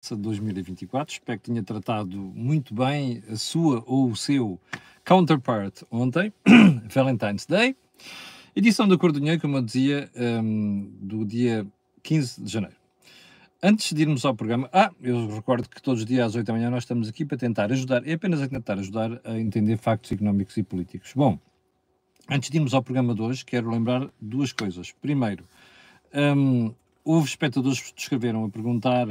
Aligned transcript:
de 0.00 0.16
2024. 0.16 1.14
Espero 1.14 1.38
que 1.38 1.50
tenha 1.50 1.62
tratado 1.62 2.16
muito 2.16 2.74
bem 2.74 3.22
a 3.30 3.36
sua 3.36 3.82
ou 3.86 4.10
o 4.10 4.16
seu 4.16 4.58
counterpart 5.04 5.82
ontem, 5.90 6.32
Valentine's 6.88 7.46
Day. 7.46 7.76
Edição 8.56 8.88
da 8.88 8.96
Cor 8.96 9.12
do 9.12 9.20
Dinheiro, 9.20 9.40
como 9.40 9.58
eu 9.58 9.62
dizia, 9.62 10.10
um, 10.16 10.90
do 11.00 11.24
dia 11.24 11.66
15 12.02 12.42
de 12.42 12.50
janeiro. 12.50 12.76
Antes 13.62 13.92
de 13.92 14.02
irmos 14.02 14.24
ao 14.24 14.34
programa, 14.34 14.70
ah, 14.72 14.90
eu 15.02 15.28
recordo 15.28 15.68
que 15.68 15.82
todos 15.82 16.00
os 16.00 16.06
dias 16.06 16.28
às 16.28 16.34
8 16.34 16.46
da 16.46 16.54
manhã 16.54 16.70
nós 16.70 16.84
estamos 16.84 17.08
aqui 17.08 17.26
para 17.26 17.36
tentar 17.36 17.70
ajudar, 17.70 18.06
é 18.08 18.14
apenas 18.14 18.40
a 18.40 18.48
tentar 18.48 18.78
ajudar 18.78 19.20
a 19.22 19.38
entender 19.38 19.76
factos 19.76 20.10
económicos 20.10 20.56
e 20.56 20.62
políticos. 20.62 21.12
Bom, 21.14 21.38
antes 22.28 22.48
de 22.48 22.56
irmos 22.56 22.72
ao 22.72 22.82
programa 22.82 23.14
de 23.14 23.20
hoje, 23.20 23.44
quero 23.44 23.70
lembrar 23.70 24.08
duas 24.18 24.50
coisas. 24.50 24.92
Primeiro, 24.92 25.44
um, 26.14 26.74
houve 27.04 27.28
espectadores 27.28 27.80
que 27.82 28.00
escreveram 28.00 28.44
a 28.44 28.48
perguntar 28.48 29.06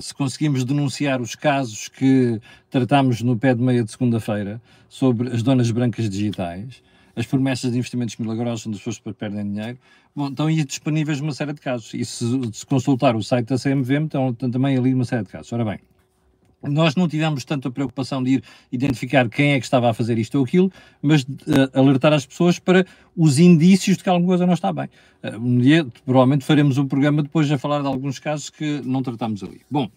se 0.00 0.14
conseguimos 0.14 0.64
denunciar 0.64 1.20
os 1.20 1.34
casos 1.34 1.88
que 1.88 2.40
tratámos 2.70 3.22
no 3.22 3.36
pé 3.36 3.54
de 3.54 3.62
meia 3.62 3.82
de 3.82 3.90
segunda-feira 3.90 4.60
sobre 4.88 5.28
as 5.30 5.42
donas 5.42 5.70
brancas 5.70 6.08
digitais 6.08 6.82
as 7.16 7.26
promessas 7.26 7.70
de 7.70 7.78
investimentos 7.78 8.16
milagrosos 8.16 8.66
onde 8.66 8.76
as 8.76 8.82
pessoas 8.82 9.16
perdem 9.16 9.44
dinheiro, 9.44 9.78
bom, 10.14 10.28
estão 10.28 10.46
aí 10.46 10.64
disponíveis 10.64 11.20
uma 11.20 11.32
série 11.32 11.52
de 11.52 11.60
casos. 11.60 11.94
E 11.94 12.04
se, 12.04 12.24
se 12.52 12.66
consultar 12.66 13.14
o 13.16 13.22
site 13.22 13.48
da 13.48 13.58
CMVM, 13.58 14.06
estão 14.06 14.34
também 14.34 14.76
ali 14.76 14.92
uma 14.92 15.04
série 15.04 15.22
de 15.22 15.28
casos. 15.28 15.52
Ora 15.52 15.64
bem, 15.64 15.78
nós 16.68 16.94
não 16.94 17.08
tivemos 17.08 17.44
tanta 17.44 17.70
preocupação 17.70 18.22
de 18.22 18.34
ir 18.34 18.44
identificar 18.70 19.28
quem 19.28 19.52
é 19.52 19.58
que 19.58 19.64
estava 19.64 19.90
a 19.90 19.94
fazer 19.94 20.18
isto 20.18 20.38
ou 20.38 20.44
aquilo, 20.44 20.72
mas 21.02 21.24
de, 21.24 21.34
uh, 21.34 21.70
alertar 21.72 22.12
as 22.12 22.26
pessoas 22.26 22.58
para 22.58 22.86
os 23.16 23.38
indícios 23.38 23.96
de 23.96 24.02
que 24.02 24.08
alguma 24.08 24.28
coisa 24.28 24.46
não 24.46 24.54
está 24.54 24.72
bem. 24.72 24.88
Uh, 25.22 25.38
um 25.38 25.58
dia, 25.58 25.86
provavelmente, 26.04 26.44
faremos 26.44 26.78
um 26.78 26.86
programa 26.86 27.22
depois 27.22 27.50
a 27.50 27.58
falar 27.58 27.80
de 27.80 27.86
alguns 27.86 28.18
casos 28.18 28.50
que 28.50 28.80
não 28.84 29.02
tratamos 29.02 29.42
ali. 29.42 29.60
Bom, 29.70 29.88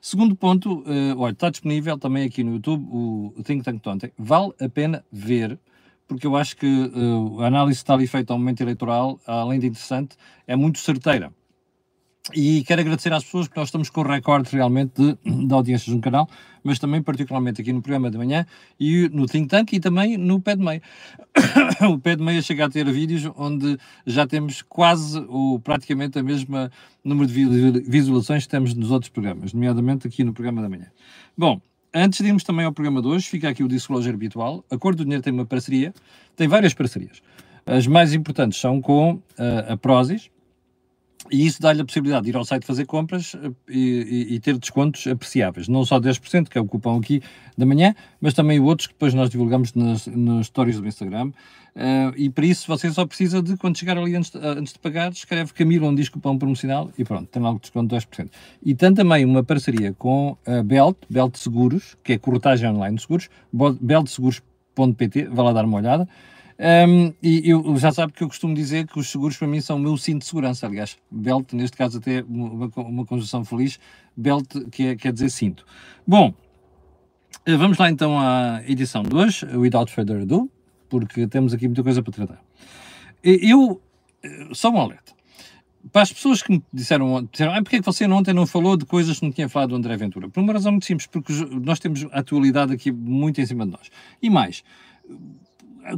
segundo 0.00 0.36
ponto, 0.36 0.80
uh, 0.80 1.18
olha, 1.18 1.32
está 1.32 1.50
disponível 1.50 1.98
também 1.98 2.24
aqui 2.24 2.44
no 2.44 2.54
YouTube 2.54 2.86
o 2.90 3.34
Think 3.44 3.64
Tank 3.64 3.80
Tonte. 3.80 4.12
Vale 4.18 4.52
a 4.60 4.68
pena 4.68 5.04
ver 5.10 5.58
porque 6.06 6.26
eu 6.26 6.34
acho 6.34 6.56
que 6.56 6.66
a 7.38 7.46
análise 7.46 7.78
que 7.78 7.82
está 7.84 7.94
ali 7.94 8.04
feita 8.04 8.32
ao 8.32 8.38
momento 8.38 8.60
eleitoral, 8.60 9.20
além 9.24 9.60
de 9.60 9.68
interessante, 9.68 10.16
é 10.44 10.56
muito 10.56 10.80
certeira. 10.80 11.32
E 12.34 12.62
quero 12.64 12.82
agradecer 12.82 13.12
às 13.12 13.24
pessoas, 13.24 13.48
porque 13.48 13.58
nós 13.58 13.68
estamos 13.68 13.88
com 13.88 14.02
recorde 14.02 14.54
realmente 14.54 14.92
de, 14.94 15.46
de 15.46 15.54
audiências 15.54 15.94
no 15.94 16.00
canal, 16.00 16.28
mas 16.62 16.78
também 16.78 17.02
particularmente 17.02 17.60
aqui 17.62 17.72
no 17.72 17.80
programa 17.80 18.10
de 18.10 18.18
manhã 18.18 18.46
e 18.78 19.08
no 19.08 19.26
Think 19.26 19.48
Tank 19.48 19.72
e 19.72 19.80
também 19.80 20.16
no 20.16 20.40
Pé 20.40 20.54
de 20.54 20.62
Meia. 20.62 20.82
o 21.90 21.98
Pé 21.98 22.16
de 22.16 22.22
Meia 22.22 22.42
chega 22.42 22.66
a 22.66 22.70
ter 22.70 22.84
vídeos 22.92 23.30
onde 23.36 23.78
já 24.06 24.26
temos 24.26 24.62
quase 24.62 25.18
ou 25.28 25.58
praticamente 25.58 26.18
a 26.18 26.22
mesma 26.22 26.70
número 27.02 27.26
de 27.26 27.80
visualizações 27.88 28.44
que 28.44 28.50
temos 28.50 28.74
nos 28.74 28.90
outros 28.90 29.10
programas, 29.10 29.52
nomeadamente 29.54 30.06
aqui 30.06 30.22
no 30.22 30.34
programa 30.34 30.62
da 30.62 30.68
manhã. 30.68 30.86
Bom, 31.36 31.60
Antes 31.92 32.20
de 32.20 32.28
irmos 32.28 32.44
também 32.44 32.64
ao 32.64 32.72
programa 32.72 33.02
de 33.02 33.08
hoje, 33.08 33.28
fica 33.28 33.48
aqui 33.48 33.64
o 33.64 33.68
disclosure 33.68 34.14
habitual. 34.14 34.64
A 34.70 34.78
Cor 34.78 34.94
do 34.94 35.02
Dinheiro 35.02 35.24
tem 35.24 35.32
uma 35.32 35.44
parceria, 35.44 35.92
tem 36.36 36.46
várias 36.46 36.72
parcerias. 36.72 37.20
As 37.66 37.84
mais 37.88 38.14
importantes 38.14 38.60
são 38.60 38.80
com 38.80 39.14
uh, 39.14 39.72
a 39.72 39.76
Prozis, 39.76 40.30
e 41.30 41.46
isso 41.46 41.60
dá-lhe 41.60 41.80
a 41.80 41.84
possibilidade 41.84 42.24
de 42.24 42.30
ir 42.30 42.36
ao 42.36 42.44
site 42.44 42.66
fazer 42.66 42.86
compras 42.86 43.34
eh, 43.34 43.50
e, 43.68 44.26
e, 44.30 44.34
e, 44.34 44.40
ter 44.40 44.56
descontos 44.58 45.06
apreciáveis. 45.06 45.68
Não 45.68 45.84
só 45.84 46.00
10%, 46.00 46.48
que 46.48 46.58
é 46.58 46.60
o 46.60 46.66
cupom 46.66 46.98
aqui 46.98 47.22
da 47.56 47.64
manhã, 47.64 47.94
mas 48.20 48.34
também 48.34 48.58
outros 48.60 48.86
que 48.86 48.94
depois 48.94 49.14
nós 49.14 49.30
divulgamos 49.30 49.74
nas, 49.74 50.06
nas 50.06 50.46
stories 50.46 50.80
do 50.80 50.86
Instagram. 50.86 51.32
Uh, 51.76 52.12
e 52.16 52.28
para 52.28 52.44
isso 52.44 52.66
você 52.66 52.90
só 52.90 53.06
precisa 53.06 53.40
de, 53.40 53.56
quando 53.56 53.78
chegar 53.78 53.96
ali 53.96 54.16
antes 54.16 54.30
de, 54.30 54.38
antes 54.38 54.72
de 54.72 54.78
pagar, 54.80 55.12
escreve 55.12 55.52
Camilo 55.52 55.86
onde 55.86 56.02
diz 56.02 56.08
cupom 56.08 56.36
promocional 56.36 56.90
e 56.98 57.04
pronto, 57.04 57.26
tem 57.28 57.40
logo 57.40 57.60
desconto 57.60 57.94
de 57.94 58.06
10%. 58.06 58.28
E 58.62 58.74
tem 58.74 58.92
também 58.92 59.24
uma 59.24 59.44
parceria 59.44 59.92
com 59.92 60.36
a 60.44 60.62
Belt, 60.62 60.96
Belt 61.08 61.36
Seguros, 61.36 61.96
que 62.02 62.14
é 62.14 62.18
corretagem 62.18 62.68
online 62.68 62.96
de 62.96 63.02
seguros, 63.02 63.28
beltseguros.pt, 63.80 65.28
vá 65.28 65.44
lá 65.44 65.52
dar 65.52 65.64
uma 65.64 65.78
olhada. 65.78 66.08
Um, 66.60 67.14
e 67.22 67.48
eu 67.48 67.74
já 67.78 67.90
sabe 67.90 68.12
que 68.12 68.22
eu 68.22 68.28
costumo 68.28 68.54
dizer 68.54 68.86
que 68.86 68.98
os 68.98 69.10
seguros 69.10 69.34
para 69.34 69.48
mim 69.48 69.62
são 69.62 69.76
o 69.76 69.80
meu 69.80 69.96
cinto 69.96 70.20
de 70.20 70.26
segurança, 70.26 70.66
aliás, 70.66 70.98
belt, 71.10 71.54
neste 71.54 71.74
caso 71.74 71.96
até 71.96 72.22
uma, 72.28 72.70
uma 72.76 73.06
conjunção 73.06 73.42
feliz, 73.46 73.80
belt 74.14 74.46
que 74.70 74.88
é, 74.88 74.96
quer 74.96 75.10
dizer 75.10 75.30
cinto. 75.30 75.64
Bom, 76.06 76.34
eh, 77.46 77.56
vamos 77.56 77.78
lá 77.78 77.88
então 77.88 78.18
à 78.20 78.62
edição 78.66 79.02
de 79.02 79.16
hoje, 79.16 79.46
without 79.56 79.90
further 79.90 80.20
ado, 80.20 80.50
porque 80.90 81.26
temos 81.26 81.54
aqui 81.54 81.66
muita 81.66 81.82
coisa 81.82 82.02
para 82.02 82.12
tratar. 82.12 82.42
Eu, 83.22 83.80
eh, 84.22 84.48
só 84.52 84.68
um 84.68 84.78
alerta, 84.78 85.14
para 85.90 86.02
as 86.02 86.12
pessoas 86.12 86.42
que 86.42 86.52
me 86.52 86.62
disseram, 86.70 87.26
disseram 87.32 87.54
ah, 87.54 87.62
porque 87.62 87.76
é 87.76 87.78
que 87.78 87.86
você 87.86 88.04
ontem 88.04 88.34
não 88.34 88.46
falou 88.46 88.76
de 88.76 88.84
coisas 88.84 89.18
que 89.18 89.24
não 89.24 89.32
tinha 89.32 89.48
falado 89.48 89.70
do 89.70 89.76
André 89.76 89.96
Ventura? 89.96 90.28
Por 90.28 90.42
uma 90.42 90.52
razão 90.52 90.72
muito 90.72 90.84
simples, 90.84 91.06
porque 91.06 91.32
nós 91.64 91.78
temos 91.78 92.04
a 92.12 92.18
atualidade 92.18 92.74
aqui 92.74 92.92
muito 92.92 93.40
em 93.40 93.46
cima 93.46 93.64
de 93.64 93.72
nós. 93.72 93.90
E 94.20 94.28
mais, 94.28 94.62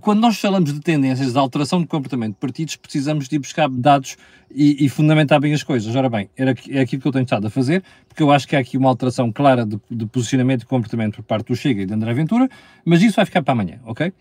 quando 0.01 0.21
nós 0.21 0.39
falamos 0.39 0.73
de 0.73 0.81
tendências 0.81 1.33
de 1.33 1.39
alteração 1.39 1.81
de 1.81 1.87
comportamento 1.87 2.35
de 2.35 2.41
partidos, 2.41 2.77
precisamos 2.77 3.29
de 3.29 3.37
ir 3.37 3.39
buscar 3.39 3.69
dados 3.69 4.17
e, 4.51 4.85
e, 4.85 4.89
fundamentar 4.89 5.41
bem 5.41 5.53
as 5.53 5.63
coisas. 5.63 5.95
Ora 5.95 6.09
bem, 6.09 6.29
era, 6.37 6.55
é 6.71 6.81
aquilo 6.81 7.03
que 7.03 7.09
eu 7.09 7.13
tenho 7.13 7.25
estado 7.25 7.47
a 7.47 7.51
fazer, 7.51 7.83
porque 8.09 8.23
eu 8.23 8.31
acho 8.31 8.47
que 8.47 8.57
há 8.57 8.59
aqui 8.59 8.77
uma 8.77 8.89
alteração 8.89 9.33
clara 9.33 9.65
de, 9.65 9.79
de 9.91 10.07
posicionamento 10.07 10.63
e 10.63 10.67
comportamento 10.67 11.17
por 11.17 11.25
parte 11.25 11.49
do 11.49 11.57
Chega 11.57 11.83
e 11.83 11.87
de 11.87 11.95
André 11.95 12.13
Ventura, 12.15 12.49
mas 12.85 13.03
isso 13.03 13.17
vai 13.17 13.25
ficar 13.25 13.43
para 13.43 13.53
amanhã, 13.53 13.79
ok? 13.85 14.13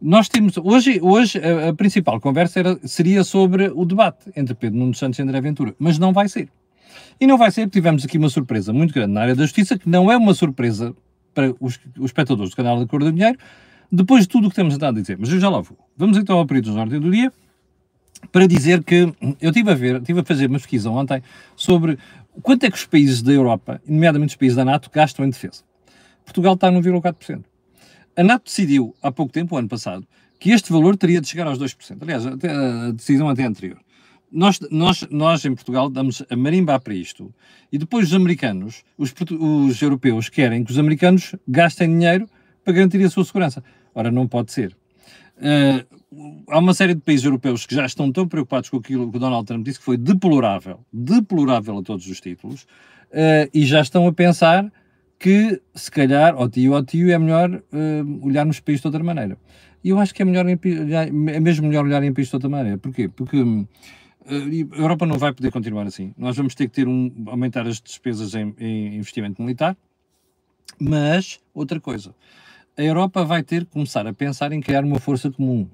Nós 0.00 0.28
temos, 0.28 0.56
hoje, 0.56 0.98
hoje 1.00 1.38
a, 1.38 1.68
a 1.68 1.74
principal 1.74 2.20
conversa 2.20 2.58
era, 2.58 2.78
seria 2.84 3.22
sobre 3.22 3.70
o 3.74 3.84
debate 3.84 4.30
entre 4.34 4.54
Pedro 4.54 4.78
Nuno 4.78 4.94
Santos 4.94 5.18
e 5.18 5.22
André 5.22 5.40
Ventura, 5.40 5.74
mas 5.78 5.98
não 5.98 6.12
vai 6.12 6.28
ser. 6.28 6.48
E 7.20 7.26
não 7.26 7.38
vai 7.38 7.50
ser 7.50 7.62
porque 7.62 7.78
tivemos 7.78 8.04
aqui 8.04 8.18
uma 8.18 8.28
surpresa 8.28 8.72
muito 8.72 8.92
grande 8.92 9.12
na 9.12 9.20
área 9.20 9.34
da 9.34 9.42
justiça, 9.42 9.78
que 9.78 9.88
não 9.88 10.10
é 10.10 10.16
uma 10.16 10.34
surpresa 10.34 10.94
para 11.32 11.54
os, 11.60 11.78
os 11.98 12.06
espectadores 12.06 12.50
do 12.50 12.56
canal 12.56 12.78
da 12.78 12.86
Cor 12.86 13.02
do 13.02 13.12
Dinheiro, 13.12 13.38
depois 13.92 14.22
de 14.22 14.28
tudo 14.28 14.46
o 14.46 14.50
que 14.50 14.56
temos 14.56 14.74
andado 14.74 14.96
a 14.96 15.00
dizer, 15.02 15.18
mas 15.20 15.30
eu 15.30 15.38
já 15.38 15.50
lá 15.50 15.60
vou. 15.60 15.76
Vamos 15.94 16.16
então 16.16 16.38
ao 16.38 16.46
período 16.46 16.72
de 16.72 16.78
ordem 16.78 16.98
do 16.98 17.10
dia 17.10 17.30
para 18.30 18.46
dizer 18.46 18.82
que 18.82 19.12
eu 19.38 19.50
estive 19.50 19.70
a 19.70 19.74
ver, 19.74 19.96
estive 19.96 20.20
a 20.20 20.24
fazer 20.24 20.46
uma 20.46 20.58
pesquisa 20.58 20.88
ontem 20.88 21.22
sobre 21.54 21.98
quanto 22.40 22.64
é 22.64 22.70
que 22.70 22.76
os 22.76 22.86
países 22.86 23.20
da 23.20 23.32
Europa, 23.32 23.82
nomeadamente 23.86 24.30
os 24.30 24.36
países 24.36 24.56
da 24.56 24.64
NATO, 24.64 24.90
gastam 24.90 25.26
em 25.26 25.30
defesa. 25.30 25.62
Portugal 26.24 26.54
está 26.54 26.70
no 26.70 26.80
1,4%. 26.80 27.44
A 28.16 28.22
NATO 28.22 28.44
decidiu 28.44 28.94
há 29.02 29.12
pouco 29.12 29.30
tempo, 29.30 29.54
o 29.54 29.58
ano 29.58 29.68
passado, 29.68 30.06
que 30.40 30.50
este 30.50 30.72
valor 30.72 30.96
teria 30.96 31.20
de 31.20 31.28
chegar 31.28 31.46
aos 31.46 31.58
2%. 31.58 31.98
Aliás, 32.00 32.26
até 32.26 32.50
a 32.50 32.92
decisão 32.92 33.28
até 33.28 33.44
anterior. 33.44 33.78
Nós, 34.30 34.58
nós, 34.70 35.06
nós 35.10 35.44
em 35.44 35.54
Portugal 35.54 35.90
damos 35.90 36.22
a 36.30 36.36
marimba 36.36 36.80
para 36.80 36.94
isto 36.94 37.34
e 37.70 37.76
depois 37.76 38.08
os 38.08 38.14
americanos, 38.14 38.82
os, 38.96 39.12
os 39.38 39.82
europeus 39.82 40.30
querem 40.30 40.64
que 40.64 40.70
os 40.70 40.78
americanos 40.78 41.34
gastem 41.46 41.88
dinheiro 41.88 42.26
para 42.64 42.72
garantir 42.72 43.02
a 43.04 43.10
sua 43.10 43.24
segurança. 43.24 43.62
Ora, 43.94 44.10
não 44.10 44.26
pode 44.26 44.52
ser. 44.52 44.76
Uh, 45.36 46.44
há 46.48 46.58
uma 46.58 46.74
série 46.74 46.94
de 46.94 47.00
países 47.00 47.24
europeus 47.24 47.66
que 47.66 47.74
já 47.74 47.84
estão 47.84 48.12
tão 48.12 48.28
preocupados 48.28 48.70
com 48.70 48.76
aquilo 48.76 49.10
que 49.10 49.16
o 49.16 49.20
Donald 49.20 49.46
Trump 49.46 49.64
disse, 49.64 49.78
que 49.78 49.84
foi 49.84 49.96
deplorável, 49.96 50.80
deplorável 50.92 51.78
a 51.78 51.82
todos 51.82 52.06
os 52.06 52.20
títulos, 52.20 52.62
uh, 53.10 53.48
e 53.52 53.64
já 53.64 53.80
estão 53.80 54.06
a 54.06 54.12
pensar 54.12 54.70
que, 55.18 55.60
se 55.74 55.90
calhar, 55.90 56.34
ó 56.36 56.48
tio, 56.48 56.72
ó 56.72 56.82
tio, 56.82 57.10
é 57.10 57.18
melhor 57.18 57.50
uh, 57.50 58.26
olhar 58.26 58.44
nos 58.44 58.60
países 58.60 58.80
de 58.80 58.88
outra 58.88 59.02
maneira. 59.02 59.38
E 59.82 59.88
eu 59.88 59.98
acho 59.98 60.14
que 60.14 60.22
é, 60.22 60.24
melhor 60.24 60.46
é 60.48 61.40
mesmo 61.40 61.66
melhor 61.66 61.84
olhar 61.84 62.02
em 62.04 62.12
países 62.12 62.30
de 62.30 62.36
outra 62.36 62.48
maneira. 62.48 62.78
Porquê? 62.78 63.08
Porque 63.08 63.36
a 64.26 64.78
Europa 64.78 65.06
não 65.06 65.18
vai 65.18 65.32
poder 65.32 65.50
continuar 65.50 65.86
assim. 65.86 66.14
Nós 66.16 66.36
vamos 66.36 66.54
ter 66.54 66.68
que 66.68 66.74
ter 66.74 66.86
um, 66.86 67.10
aumentar 67.26 67.66
as 67.66 67.80
despesas 67.80 68.34
em, 68.34 68.54
em 68.58 68.96
investimento 68.96 69.42
militar, 69.42 69.76
mas, 70.78 71.40
outra 71.52 71.80
coisa, 71.80 72.14
a 72.76 72.82
Europa 72.82 73.24
vai 73.24 73.42
ter 73.42 73.64
que 73.64 73.72
começar 73.72 74.06
a 74.06 74.12
pensar 74.12 74.52
em 74.52 74.60
criar 74.60 74.84
uma 74.84 74.98
força 74.98 75.30
comum. 75.30 75.68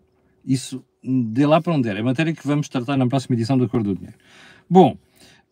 Isso, 0.45 0.85
de 1.03 1.47
lá 1.47 1.61
para 1.61 1.75
onde 1.75 1.89
é, 1.89 1.99
é 1.99 2.03
matéria 2.03 2.33
que 2.33 2.47
vamos 2.47 2.69
tratar 2.69 2.97
na 2.97 3.07
próxima 3.07 3.35
edição 3.35 3.57
do 3.57 3.65
Acordo 3.65 3.95
do 3.95 3.97
Dinheiro. 3.97 4.17
Bom, 4.69 4.97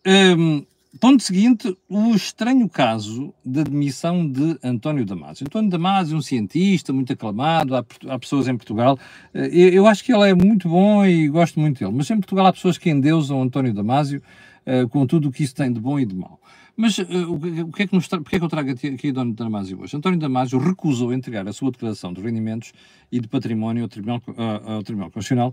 um, 0.05 0.65
ponto 0.99 1.21
seguinte, 1.21 1.77
o 1.89 2.15
estranho 2.15 2.67
caso 2.67 3.33
da 3.43 3.63
demissão 3.63 4.27
de 4.29 4.57
António 4.63 5.05
Damasio. 5.05 5.45
António 5.45 5.69
Damasio 5.69 6.17
um 6.17 6.21
cientista 6.21 6.91
muito 6.91 7.13
aclamado, 7.13 7.75
há, 7.75 7.85
há 8.07 8.19
pessoas 8.19 8.47
em 8.47 8.55
Portugal, 8.57 8.97
eh, 9.33 9.49
eu, 9.51 9.69
eu, 9.69 9.87
acho 9.87 10.03
que 10.03 10.13
ele 10.13 10.29
é 10.29 10.33
muito 10.33 10.67
bom 10.67 11.05
e 11.05 11.27
gosto 11.27 11.59
muito 11.59 11.79
dele, 11.79 11.93
mas 11.95 12.09
em 12.09 12.15
Portugal 12.15 12.47
há 12.47 12.53
pessoas 12.53 12.77
que 12.77 12.89
endeusam 12.89 13.41
António 13.41 13.73
Damasio 13.73 14.21
uh, 14.65 14.87
com 14.89 15.05
tudo 15.05 15.29
o 15.29 15.31
que 15.31 15.43
isso 15.43 15.55
tem 15.55 15.71
de 15.71 15.79
bom 15.79 15.99
e 15.99 16.05
de 16.05 16.15
mau. 16.15 16.39
Mas 16.79 16.95
uh, 16.99 17.03
o, 17.33 17.71
que 17.71 17.83
é 17.83 17.87
que 17.87 17.95
nos 17.95 18.07
porque 18.07 18.35
é 18.35 18.39
que 18.39 18.45
eu 18.45 18.49
trago 18.49 18.69
aqui 18.69 19.09
António 19.09 19.33
Damasio 19.33 19.81
hoje? 19.81 19.97
António 19.97 20.19
Damasio 20.19 20.59
recusou 20.59 21.11
entregar 21.11 21.47
a 21.47 21.51
sua 21.51 21.71
declaração 21.71 22.13
de 22.13 22.21
rendimentos 22.21 22.71
e 23.11 23.19
de 23.19 23.27
património 23.27 23.81
ao 23.81 23.89
Tribunal, 23.89 24.21
uh, 24.27 24.73
ao 24.73 24.83
Tribunal 24.83 25.09
Constitucional, 25.09 25.51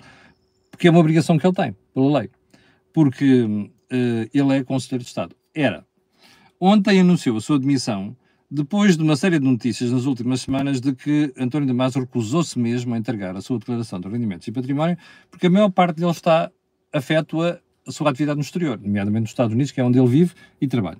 porque 0.70 0.86
é 0.86 0.90
uma 0.90 1.00
obrigação 1.00 1.38
que 1.38 1.46
ele 1.46 1.54
tem, 1.54 1.74
pela 1.94 2.18
lei. 2.18 2.30
Porque 2.92 3.42
uh, 3.42 3.70
ele 4.34 4.52
é 4.54 4.62
Conselheiro 4.62 5.02
de 5.02 5.08
Estado. 5.08 5.34
Era. 5.54 5.86
Ontem 6.60 7.00
anunciou 7.00 7.38
a 7.38 7.40
sua 7.40 7.58
demissão, 7.58 8.14
depois 8.50 8.94
de 8.94 9.02
uma 9.02 9.16
série 9.16 9.38
de 9.38 9.46
notícias 9.46 9.90
nas 9.90 10.04
últimas 10.04 10.42
semanas 10.42 10.78
de 10.78 10.94
que 10.94 11.32
António 11.38 11.66
Damasio 11.66 12.02
recusou-se 12.02 12.58
mesmo 12.58 12.94
a 12.94 12.98
entregar 12.98 13.34
a 13.34 13.40
sua 13.40 13.58
declaração 13.58 13.98
de 13.98 14.08
rendimentos 14.08 14.46
e 14.46 14.52
património, 14.52 14.98
porque 15.30 15.46
a 15.46 15.50
maior 15.50 15.70
parte 15.70 15.96
dele 15.96 16.10
está 16.10 16.52
afeto 16.92 17.40
a 17.42 17.58
a 17.86 17.92
sua 17.92 18.10
atividade 18.10 18.36
no 18.36 18.42
exterior, 18.42 18.80
nomeadamente 18.80 19.22
nos 19.22 19.30
Estados 19.30 19.52
Unidos, 19.52 19.72
que 19.72 19.80
é 19.80 19.84
onde 19.84 19.98
ele 19.98 20.08
vive 20.08 20.32
e 20.60 20.66
trabalha. 20.66 20.98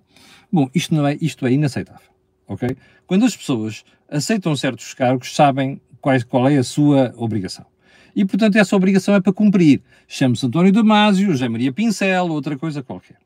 Bom, 0.53 0.69
isto, 0.75 0.95
não 0.95 1.07
é, 1.07 1.17
isto 1.21 1.47
é 1.47 1.53
inaceitável, 1.53 2.09
ok? 2.47 2.77
Quando 3.07 3.25
as 3.25 3.37
pessoas 3.37 3.85
aceitam 4.09 4.55
certos 4.57 4.95
cargos, 4.95 5.35
sabem 5.35 5.81
qual, 6.01 6.17
qual 6.29 6.49
é 6.49 6.59
a 6.59 6.65
sua 6.65 7.13
obrigação. 7.17 7.67
E, 8.15 8.25
portanto, 8.25 8.57
essa 8.57 8.77
obrigação 8.77 9.15
é 9.15 9.21
para 9.21 9.33
cumprir. 9.33 9.83
Chame-se 10.07 10.47
António 10.47 10.71
Damasio, 10.73 11.33
José 11.33 11.49
Maria 11.49 11.73
Pincel, 11.73 12.29
outra 12.29 12.57
coisa 12.57 12.83
qualquer. 12.83 13.17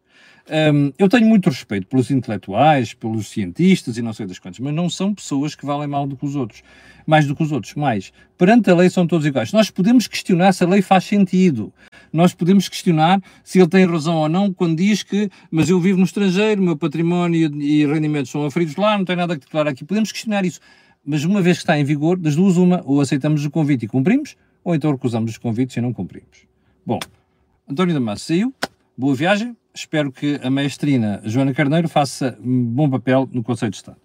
Um, 0.50 0.93
eu 0.99 1.09
tenho 1.11 1.27
muito 1.27 1.50
respeito 1.50 1.87
pelos 1.87 2.11
intelectuais, 2.11 2.95
pelos 2.95 3.29
cientistas 3.29 3.99
e 3.99 4.03
não 4.03 4.15
sei 4.15 4.27
das 4.27 4.39
quantas, 4.39 4.59
mas 4.59 4.73
não 4.73 4.89
são 4.89 5.15
pessoas 5.15 5.55
que 5.55 5.67
valem 5.67 5.87
mal 5.87 6.06
do 6.06 6.17
que 6.17 6.25
os 6.25 6.35
outros, 6.35 6.62
mais 7.06 7.27
do 7.27 7.37
que 7.37 7.43
os 7.43 7.53
outros. 7.53 7.75
Mais, 7.75 8.12
perante 8.39 8.71
a 8.71 8.75
lei 8.75 8.89
são 8.89 9.06
todos 9.06 9.27
iguais. 9.27 9.53
Nós 9.53 9.71
podemos 9.71 10.06
questionar 10.06 10.53
se 10.53 10.65
a 10.65 10.67
lei 10.67 10.81
faz 10.81 11.05
sentido. 11.05 11.73
Nós 12.11 12.33
podemos 12.33 12.67
questionar 12.67 13.21
se 13.45 13.59
ele 13.59 13.69
tem 13.69 13.85
razão 13.85 14.17
ou 14.17 14.29
não 14.29 14.53
quando 14.53 14.79
diz 14.79 15.03
que, 15.03 15.29
mas 15.50 15.69
eu 15.69 15.79
vivo 15.79 15.99
no 15.99 16.05
estrangeiro, 16.05 16.62
meu 16.62 16.77
património 16.77 17.55
e 17.61 17.87
rendimentos 17.87 18.31
são 18.31 18.47
aferidos 18.47 18.77
lá, 18.77 18.97
não 18.97 19.05
tenho 19.05 19.19
nada 19.19 19.35
a 19.35 19.37
declarar 19.37 19.71
aqui. 19.71 19.85
Podemos 19.85 20.11
questionar 20.11 20.47
isso. 20.47 20.61
Mas 21.05 21.25
uma 21.25 21.43
vez 21.43 21.59
que 21.59 21.62
está 21.65 21.79
em 21.79 21.85
vigor, 21.85 22.19
das 22.19 22.35
duas 22.35 22.56
uma, 22.56 22.83
ou 22.85 23.00
aceitamos 23.00 23.45
o 23.45 23.50
convite 23.50 23.85
e 23.85 23.89
cumprimos, 23.89 24.35
ou 24.65 24.75
então 24.75 24.91
recusamos 24.93 25.33
os 25.33 25.39
convites 25.39 25.77
e 25.77 25.81
não 25.81 25.93
cumprimos. 25.93 26.47
Bom, 26.85 26.99
António 27.69 27.95
Damasio 27.95 28.25
saiu, 28.25 28.55
boa 28.97 29.15
viagem, 29.15 29.55
espero 29.78 30.10
que 30.10 30.40
a 30.42 30.50
maestrina 30.50 31.20
Joana 31.25 31.54
Carneiro 31.54 31.88
faça 31.88 32.36
bom 32.40 32.90
papel 32.90 33.28
no 33.32 33.42
Conselho 33.42 33.70
de 33.70 33.76
Estado. 33.76 33.98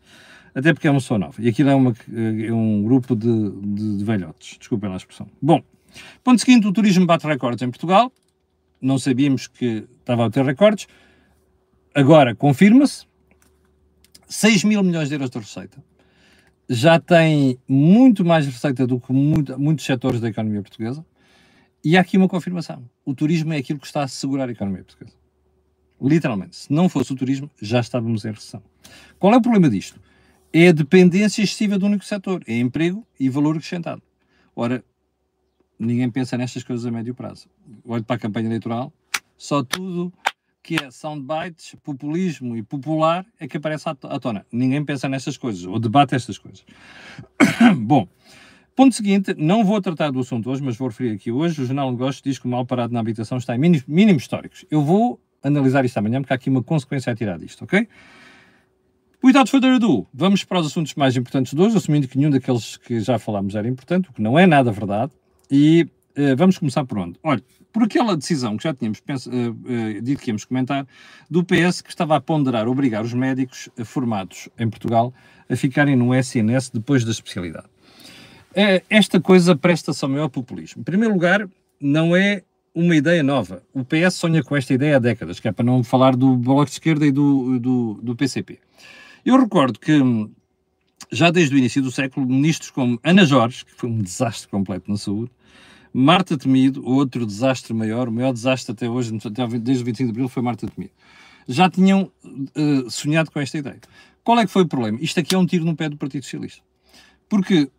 Até 0.54 0.72
porque 0.72 0.88
é 0.88 0.92
uma 0.92 1.00
pessoa 1.00 1.18
nova. 1.18 1.42
E 1.42 1.50
aquilo 1.50 1.70
é, 1.70 1.76
uma, 1.76 1.96
é 2.16 2.54
um 2.54 2.84
grupo 2.84 3.16
de, 3.16 3.50
de, 3.50 3.98
de 3.98 4.06
velhotes. 4.06 4.58
Desculpem 4.60 4.92
a 4.92 4.96
expressão. 4.96 5.28
Bom, 5.42 5.64
ponto 6.24 6.40
seguinte: 6.40 6.68
o 6.68 6.72
turismo 6.72 7.06
bate 7.08 7.26
recordes 7.26 7.64
em 7.64 7.70
Portugal. 7.70 8.12
Não 8.80 9.00
sabíamos 9.00 9.48
que 9.48 9.88
estava 10.00 10.28
a 10.28 10.30
ter 10.30 10.46
recordes. 10.46 10.88
Agora 11.96 12.36
confirma-se. 12.36 13.06
6 14.28 14.64
mil 14.64 14.84
milhões 14.84 15.10
de 15.10 15.16
euros 15.16 15.30
de 15.30 15.40
receita. 15.40 15.84
Já 16.70 17.00
tem 17.00 17.58
muito 17.68 18.24
mais 18.24 18.46
receita 18.46 18.88
do 18.88 19.00
que 19.00 19.12
muito, 19.12 19.60
muitos 19.60 19.86
setores 19.86 20.20
da 20.20 20.30
economia 20.30 20.62
portuguesa. 20.62 21.06
E 21.84 21.98
há 21.98 22.02
aqui 22.02 22.18
uma 22.18 22.28
confirmação. 22.28 22.84
O 23.06 23.14
turismo 23.14 23.54
é 23.54 23.58
aquilo 23.58 23.80
que 23.80 23.86
está 23.86 24.04
a 24.04 24.08
segurar 24.08 24.50
a 24.50 24.52
economia 24.52 24.84
portuguesa. 24.84 25.23
Literalmente. 26.04 26.58
Se 26.58 26.74
não 26.74 26.90
fosse 26.90 27.14
o 27.14 27.16
turismo, 27.16 27.50
já 27.62 27.80
estávamos 27.80 28.26
em 28.26 28.32
recessão. 28.32 28.62
Qual 29.18 29.34
é 29.34 29.38
o 29.38 29.42
problema 29.42 29.70
disto? 29.70 30.00
É 30.52 30.68
a 30.68 30.72
dependência 30.74 31.42
excessiva 31.42 31.80
do 31.80 31.86
único 31.86 32.04
setor. 32.04 32.44
É 32.46 32.60
emprego 32.60 33.08
e 33.18 33.30
valor 33.30 33.56
acrescentado. 33.56 34.02
Ora, 34.54 34.84
ninguém 35.80 36.12
pensa 36.12 36.38
nestas 36.38 36.64
coisas 36.64 36.86
a 36.86 36.92
médio 36.92 37.16
prazo. 37.16 37.48
Olho 37.86 38.04
para 38.04 38.18
a 38.18 38.20
campanha 38.20 38.48
eleitoral, 38.48 38.92
só 39.38 39.64
tudo 39.64 40.14
que 40.62 40.76
é 40.82 40.92
soundbites, 40.92 41.76
populismo 41.84 42.56
e 42.56 42.64
popular 42.64 43.26
é 43.40 43.48
que 43.48 43.58
aparece 43.58 43.90
à 43.90 44.20
tona. 44.20 44.46
Ninguém 44.52 44.84
pensa 44.84 45.10
nestas 45.10 45.38
coisas, 45.38 45.66
ou 45.66 45.78
debate 45.78 46.16
estas 46.16 46.38
coisas. 46.38 46.66
Bom, 47.78 48.08
ponto 48.74 48.96
seguinte, 48.96 49.36
não 49.38 49.66
vou 49.66 49.82
tratar 49.82 50.12
do 50.12 50.20
assunto 50.20 50.50
hoje, 50.50 50.64
mas 50.64 50.78
vou 50.78 50.88
referir 50.88 51.16
aqui 51.16 51.32
hoje. 51.32 51.62
O 51.62 51.66
Jornal 51.66 51.88
de 51.88 51.94
Negócios 51.94 52.22
diz 52.22 52.40
que 52.40 52.46
o 52.46 52.50
mal 52.50 52.66
parado 52.66 52.94
na 52.94 53.02
habitação 53.02 53.38
está 53.38 53.56
em 53.56 53.60
mínimos, 53.60 53.86
mínimos 53.86 54.24
históricos. 54.24 54.66
Eu 54.72 54.82
vou 54.82 55.20
analisar 55.44 55.86
isto 55.86 55.98
amanhã, 55.98 56.22
porque 56.22 56.34
há 56.34 56.36
aqui 56.36 56.50
uma 56.50 56.64
consequência 56.64 57.12
a 57.12 57.16
tirar 57.16 57.38
disto, 57.38 57.64
ok? 57.64 57.88
Without 59.24 59.50
further 59.50 59.76
ado, 59.76 60.06
vamos 60.14 60.44
para 60.44 60.60
os 60.60 60.68
assuntos 60.68 60.96
mais 60.96 61.16
importantes 61.16 61.54
de 61.54 61.62
hoje, 61.62 61.78
assumindo 61.78 62.08
que 62.10 62.18
nenhum 62.18 62.30
daqueles 62.30 62.76
que 62.76 63.00
já 63.00 63.18
falámos 63.18 63.56
era 63.56 63.68
importante, 63.68 64.10
o 64.10 64.14
que 64.14 64.22
não 64.22 64.38
é 64.38 64.46
nada 64.46 64.70
verdade, 64.70 65.14
e 65.50 65.88
uh, 66.18 66.36
vamos 66.36 66.58
começar 66.58 66.84
por 66.84 66.98
onde? 66.98 67.18
Olha, 67.24 67.42
por 67.72 67.84
aquela 67.84 68.18
decisão 68.18 68.58
que 68.58 68.64
já 68.64 68.74
tínhamos 68.74 69.00
penso, 69.00 69.30
uh, 69.30 69.52
uh, 69.52 70.02
dito 70.02 70.22
que 70.22 70.30
íamos 70.30 70.44
comentar, 70.44 70.86
do 71.30 71.42
PS 71.42 71.82
que 71.82 71.90
estava 71.90 72.18
a 72.18 72.22
ponderar 72.22 72.68
obrigar 72.68 73.02
os 73.02 73.14
médicos 73.14 73.70
formados 73.86 74.50
em 74.60 74.70
Portugal 74.70 75.14
a 75.50 75.56
ficarem 75.56 75.96
no 75.96 76.14
SNS 76.14 76.72
depois 76.72 77.06
da 77.06 77.12
especialidade. 77.12 77.68
esta 78.90 79.22
coisa 79.22 79.56
presta-se 79.56 80.04
ao 80.04 80.12
maior 80.12 80.28
populismo. 80.28 80.82
Em 80.82 80.84
primeiro 80.84 81.14
lugar, 81.14 81.48
não 81.80 82.14
é 82.14 82.44
uma 82.74 82.96
ideia 82.96 83.22
nova. 83.22 83.62
O 83.74 83.84
PS 83.84 84.16
sonha 84.16 84.44
com 84.44 84.56
esta 84.56 84.74
ideia 84.74 84.98
há 84.98 85.00
décadas, 85.00 85.40
que 85.40 85.48
é 85.48 85.52
para 85.52 85.66
não 85.66 85.84
falar 85.84 86.16
do 86.16 86.36
Bloco 86.36 86.66
de 86.66 86.72
Esquerda 86.72 87.06
e 87.06 87.12
do, 87.12 87.60
do, 87.60 88.00
do 88.02 88.16
PCP. 88.16 88.60
Eu 89.26 89.40
recordo 89.40 89.80
que, 89.80 89.94
já 91.12 91.30
desde 91.30 91.56
o 91.56 91.58
início 91.58 91.82
do 91.82 91.92
século, 91.92 92.26
ministros 92.26 92.72
como 92.72 93.00
Ana 93.04 93.26
Jorge, 93.26 93.64
que 93.66 93.74
foi 93.74 93.90
um 93.90 94.02
desastre 94.02 94.50
completo 94.50 94.90
na 94.90 94.98
saúde, 94.98 95.32
Marta 95.94 96.36
Temido, 96.36 96.84
outro 96.86 97.26
desastre 97.26 97.74
maior, 97.74 98.10
o 98.10 98.12
maior 98.12 98.34
desastre 98.34 98.72
até 98.72 98.90
hoje, 98.90 99.12
desde 99.62 99.84
o 99.84 99.86
25 99.86 100.06
de 100.06 100.12
abril, 100.12 100.28
foi 100.28 100.42
Marta 100.42 100.68
Temido, 100.68 100.92
já 101.48 101.70
tinham 101.70 102.12
uh, 102.26 102.90
sonhado 102.90 103.30
com 103.30 103.40
esta 103.40 103.58
ideia. 103.58 103.80
Qual 104.24 104.40
é 104.40 104.46
que 104.46 104.52
foi 104.52 104.64
o 104.64 104.68
problema? 104.68 104.98
Isto 105.02 105.20
aqui 105.20 105.36
é 105.36 105.38
um 105.38 105.46
tiro 105.46 105.66
no 105.66 105.76
pé 105.76 105.90
do 105.90 105.98
Partido 105.98 106.24
Socialista. 106.24 106.64
Porque 107.30 107.70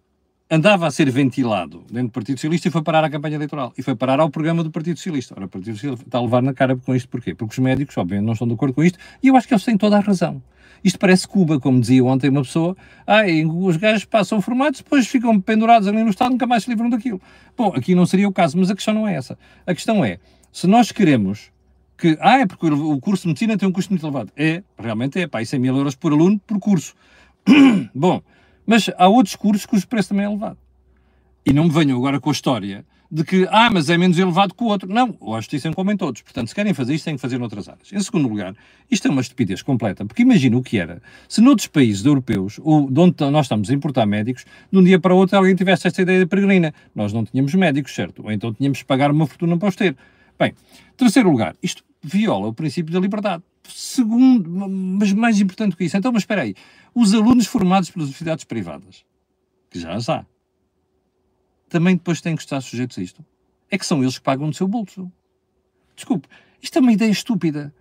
andava 0.51 0.87
a 0.87 0.91
ser 0.91 1.11
ventilado 1.11 1.85
dentro 1.91 2.09
do 2.09 2.13
Partido 2.13 2.37
Socialista 2.37 2.69
e 2.69 2.71
foi 2.71 2.83
parar 2.83 3.05
à 3.05 3.11
campanha 3.11 3.37
eleitoral. 3.37 3.73
E 3.77 3.83
foi 3.83 3.95
parar 3.95 4.21
ao 4.21 4.31
programa 4.31 4.63
do 4.63 4.71
Partido 4.71 4.97
Socialista. 4.97 5.35
Ora, 5.37 5.47
o 5.47 5.49
Partido 5.49 5.75
Socialista 5.75 6.05
está 6.07 6.19
a 6.19 6.23
levar 6.23 6.43
na 6.43 6.53
cara 6.53 6.77
com 6.77 6.95
isto 6.95 7.09
porquê? 7.09 7.35
Porque 7.35 7.53
os 7.53 7.59
médicos, 7.59 7.97
obviamente, 7.97 8.27
não 8.27 8.35
estão 8.35 8.47
de 8.47 8.55
acordo 8.55 8.75
com 8.75 8.83
isto 8.83 8.99
e 9.23 9.29
eu 9.29 9.37
acho 9.37 9.49
que 9.49 9.55
eles 9.55 9.65
têm 9.65 9.77
toda 9.77 9.97
a 9.97 10.01
razão. 10.01 10.43
Isto 10.83 10.99
parece 10.99 11.27
Cuba, 11.27 11.59
como 11.59 11.81
dizia 11.81 12.05
ontem 12.05 12.29
uma 12.29 12.43
pessoa. 12.43 12.77
Ah, 13.07 13.23
os 13.57 13.79
gajos 13.79 14.05
passam 14.05 14.43
formados, 14.43 14.81
depois 14.81 15.07
ficam 15.07 15.41
pendurados 15.41 15.89
ali 15.89 16.03
no 16.03 16.11
Estado, 16.11 16.33
nunca 16.33 16.47
mais 16.47 16.65
se 16.65 16.71
livram 16.71 16.91
daquilo. 16.91 17.21
Bom, 17.57 17.69
aqui 17.75 17.95
não 17.95 18.05
seria 18.05 18.29
o 18.29 18.33
caso, 18.33 18.59
mas 18.59 18.71
a 18.71 18.75
questão 18.75 18.93
não 18.93 19.09
é 19.09 19.15
essa. 19.15 19.39
A 19.67 19.75
questão 19.75 20.05
é, 20.05 20.19
se 20.53 20.67
nós 20.67 20.93
queremos 20.93 21.51
que, 21.97 22.19
ah, 22.21 22.41
é 22.41 22.47
porque 22.47 22.67
o 22.67 23.01
curso 23.01 23.23
de 23.23 23.29
medicina 23.29 23.57
tem 23.57 23.67
um 23.67 23.73
custo 23.73 23.93
muito 23.93 24.05
elevado. 24.05 24.31
É, 24.37 24.63
realmente 24.79 25.19
é, 25.19 25.27
pá, 25.27 25.41
isso 25.41 25.57
é 25.57 25.59
mil 25.59 25.75
euros 25.75 25.95
por 25.95 26.13
aluno 26.13 26.39
por 26.47 26.59
curso. 26.59 26.95
Bom, 27.95 28.23
mas 28.67 28.91
há 28.97 29.09
outros 29.09 29.37
cursos 29.37 29.67
cujo 29.67 29.87
preço 29.87 30.11
também 30.11 30.25
é 30.25 30.29
elevado. 30.29 30.59
E 31.47 31.53
não 31.53 31.65
me 31.65 31.71
venham 31.71 31.99
agora 31.99 32.19
com 32.19 32.31
a 32.31 32.33
história 32.33 32.85
de 33.11 33.23
que, 33.23 33.47
ah, 33.51 33.71
mas 33.71 33.89
é 33.91 33.97
menos 33.97 34.19
elevado 34.19 34.55
que 34.55 34.65
o 34.65 34.67
outro. 34.67 34.93
Não, 34.93 35.17
a 35.35 35.37
justiça 35.37 35.69
é 35.69 35.73
como 35.73 35.93
em 35.93 35.97
todos. 35.97 36.23
Portanto, 36.23 36.49
se 36.49 36.55
querem 36.55 36.75
fazer 36.75 36.95
isto, 36.95 37.05
têm 37.05 37.15
que 37.15 37.21
fazer 37.21 37.39
noutras 37.39 37.69
áreas. 37.69 37.93
Em 37.93 38.01
segundo 38.01 38.27
lugar, 38.27 38.57
isto 38.91 39.07
é 39.07 39.11
uma 39.11 39.21
estupidez 39.21 39.63
completa, 39.63 40.05
porque 40.05 40.23
imagina 40.23 40.57
o 40.57 40.63
que 40.63 40.79
era 40.79 41.01
se 41.29 41.41
noutros 41.41 41.69
países 41.69 42.05
europeus, 42.05 42.59
ou 42.63 42.91
de 42.91 42.99
onde 42.99 43.15
nós 43.31 43.47
estamos 43.47 43.71
a 43.71 43.75
importar 43.75 44.05
médicos, 44.05 44.45
de 44.73 44.79
um 44.79 44.83
dia 44.83 44.99
para 44.99 45.15
o 45.15 45.19
outro 45.19 45.37
alguém 45.37 45.55
tivesse 45.55 45.87
esta 45.87 46.03
ideia 46.03 46.21
de 46.21 46.27
peregrina. 46.27 46.75
Nós 46.95 47.13
não 47.13 47.25
tínhamos 47.25 47.55
médicos, 47.55 47.95
certo? 47.95 48.25
Ou 48.25 48.33
então 48.33 48.53
tínhamos 48.53 48.79
que 48.79 48.85
pagar 48.85 49.13
uma 49.13 49.27
fortuna 49.27 49.57
para 49.57 49.69
os 49.69 49.77
ter. 49.77 49.97
Bem, 50.37 50.53
terceiro 50.97 51.31
lugar, 51.31 51.55
isto 51.63 51.85
viola 52.03 52.49
o 52.49 52.53
princípio 52.53 52.93
da 52.93 52.99
liberdade. 52.99 53.45
Segundo, 53.95 54.51
mas 54.51 55.13
mais 55.13 55.41
importante 55.41 55.77
que 55.77 55.85
isso, 55.85 55.97
então, 55.97 56.11
mas 56.11 56.23
espera 56.23 56.43
aí, 56.43 56.57
os 56.93 57.15
alunos 57.15 57.47
formados 57.47 57.91
pelas 57.91 58.09
universidades 58.09 58.45
privadas, 58.45 59.05
que 59.71 59.79
já 59.79 59.95
as 59.95 60.09
há, 60.09 60.27
também 61.69 61.95
depois 61.95 62.21
têm 62.21 62.35
que 62.35 62.43
estar 62.43 62.61
sujeitos 62.61 62.99
a 62.99 63.03
isto. 63.03 63.25
É 63.71 63.79
que 63.79 63.87
são 63.87 64.03
eles 64.03 64.19
que 64.19 64.25
pagam 64.25 64.49
no 64.49 64.53
seu 64.53 64.67
bolso. 64.67 65.13
Desculpe, 65.95 66.27
isto 66.61 66.77
é 66.77 66.81
uma 66.81 66.93
ideia 66.93 67.09
estúpida. 67.09 67.73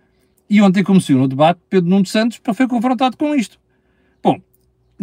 E 0.48 0.62
ontem, 0.62 0.84
como 0.84 1.00
se 1.00 1.08
viu 1.08 1.18
no 1.18 1.26
debate, 1.26 1.60
Pedro 1.68 1.90
Nuno 1.90 2.06
Santos 2.06 2.40
foi 2.54 2.68
confrontado 2.68 3.16
com 3.16 3.34
isto. 3.34 3.58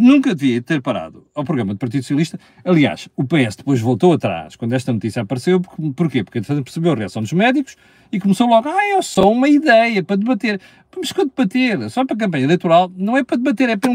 Nunca 0.02 0.34
devia 0.34 0.60
ter 0.60 0.82
parado 0.82 1.28
ao 1.32 1.44
programa 1.44 1.74
do 1.74 1.78
Partido 1.78 2.02
Socialista. 2.02 2.36
Aliás, 2.64 3.08
o 3.14 3.22
PS 3.22 3.54
depois 3.54 3.80
voltou 3.80 4.12
atrás 4.12 4.56
quando 4.56 4.72
esta 4.72 4.92
notícia 4.92 5.22
apareceu. 5.22 5.60
Porquê? 5.94 6.24
Porque 6.24 6.40
percebeu 6.40 6.90
a 6.90 6.96
reação 6.96 7.22
dos 7.22 7.32
médicos 7.32 7.76
e 8.10 8.18
começou 8.18 8.48
logo, 8.48 8.68
ah, 8.68 8.84
é 8.84 9.00
só 9.00 9.30
uma 9.30 9.48
ideia 9.48 10.02
para 10.02 10.16
debater. 10.16 10.60
Mas 10.96 11.12
que 11.12 11.24
debater? 11.24 11.88
Só 11.88 12.04
para 12.04 12.16
a 12.16 12.18
campanha 12.18 12.42
eleitoral 12.42 12.90
não 12.96 13.16
é 13.16 13.22
para 13.22 13.36
debater, 13.36 13.68
é 13.68 13.76
para 13.76 13.92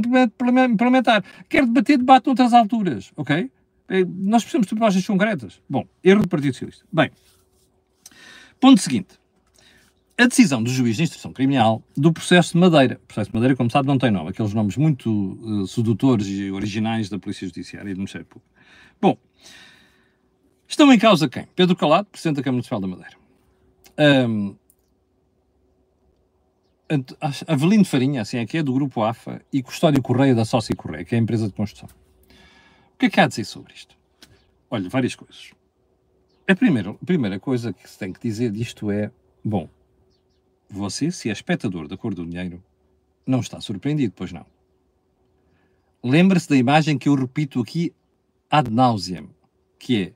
implementar. 0.64 1.26
Quer 1.50 1.66
debater, 1.66 1.98
debate 1.98 2.28
noutras 2.28 2.54
alturas, 2.54 3.12
ok? 3.18 3.52
É, 3.90 4.06
nós 4.06 4.44
precisamos 4.44 4.68
de 4.68 4.76
propostas 4.76 5.06
concretas. 5.06 5.62
Bom, 5.70 5.86
erro 6.02 6.22
do 6.22 6.30
Partido 6.30 6.54
Socialista. 6.54 6.86
Bem, 6.90 7.12
ponto 8.62 8.80
seguinte. 8.80 9.20
A 10.20 10.26
decisão 10.26 10.64
do 10.64 10.70
juiz 10.72 10.98
de 10.98 11.04
instrução 11.04 11.32
criminal 11.32 11.84
do 11.96 12.12
processo 12.12 12.54
de 12.54 12.58
Madeira. 12.58 13.00
O 13.04 13.06
processo 13.06 13.30
de 13.30 13.36
Madeira, 13.36 13.56
como 13.56 13.70
sabe, 13.70 13.88
não 13.88 14.00
tem 14.00 14.10
nome. 14.10 14.32
Aqueles 14.32 14.52
nomes 14.52 14.76
muito 14.76 15.12
uh, 15.12 15.68
sedutores 15.68 16.26
e 16.28 16.50
originais 16.50 17.08
da 17.08 17.20
Polícia 17.20 17.48
Judiciária 17.48 17.92
e 17.92 17.94
do 17.94 17.98
Ministério 17.98 18.26
Público. 18.26 18.52
Bom, 19.00 19.16
estão 20.68 20.92
em 20.92 20.98
causa 20.98 21.30
quem? 21.30 21.48
Pedro 21.56 21.76
Calado, 21.76 22.08
Presidente 22.12 22.38
da 22.38 22.42
Câmara 22.42 22.54
Municipal 22.54 22.80
da 22.80 22.88
Madeira. 22.88 23.16
Um, 24.00 24.56
Avelino 27.48 27.86
Farinha, 27.86 28.22
assim 28.22 28.38
é 28.38 28.46
que 28.48 28.58
é, 28.58 28.64
do 28.64 28.74
Grupo 28.74 29.04
AFA, 29.04 29.42
e 29.54 29.62
Custódio 29.62 30.02
Correia, 30.02 30.34
da 30.34 30.46
Sócia 30.46 30.76
Correia, 30.76 31.06
que 31.06 31.14
é 31.14 31.18
a 31.20 31.22
empresa 31.22 31.46
de 31.48 31.54
construção. 31.54 31.90
O 32.96 32.98
que 32.98 33.06
é 33.06 33.10
que 33.10 33.20
há 33.20 33.26
a 33.26 33.28
dizer 33.28 33.46
sobre 33.46 33.74
isto? 33.74 33.96
Olha, 34.72 34.90
várias 34.90 35.14
coisas. 35.14 35.52
A 36.48 36.56
primeira, 36.56 36.90
a 36.90 37.06
primeira 37.06 37.40
coisa 37.40 37.72
que 37.72 37.88
se 37.88 38.00
tem 38.00 38.12
que 38.12 38.20
dizer 38.20 38.52
disto 38.52 38.90
é: 38.90 39.12
bom, 39.44 39.70
você, 40.70 41.12
se 41.12 41.30
é 41.30 41.32
espectador 41.32 41.88
da 41.88 41.98
cor 41.98 42.14
do 42.14 42.26
dinheiro, 42.26 42.64
não 43.26 43.40
está 43.40 43.60
surpreendido, 43.62 44.14
pois 44.16 44.32
não. 44.32 44.46
Lembra-se 46.04 46.50
da 46.50 46.56
imagem 46.56 46.98
que 46.98 47.10
eu 47.10 47.16
repito 47.16 47.60
aqui 47.60 47.94
ad 48.50 48.70
nauseam, 48.70 49.30
que 49.80 50.04
é 50.04 50.14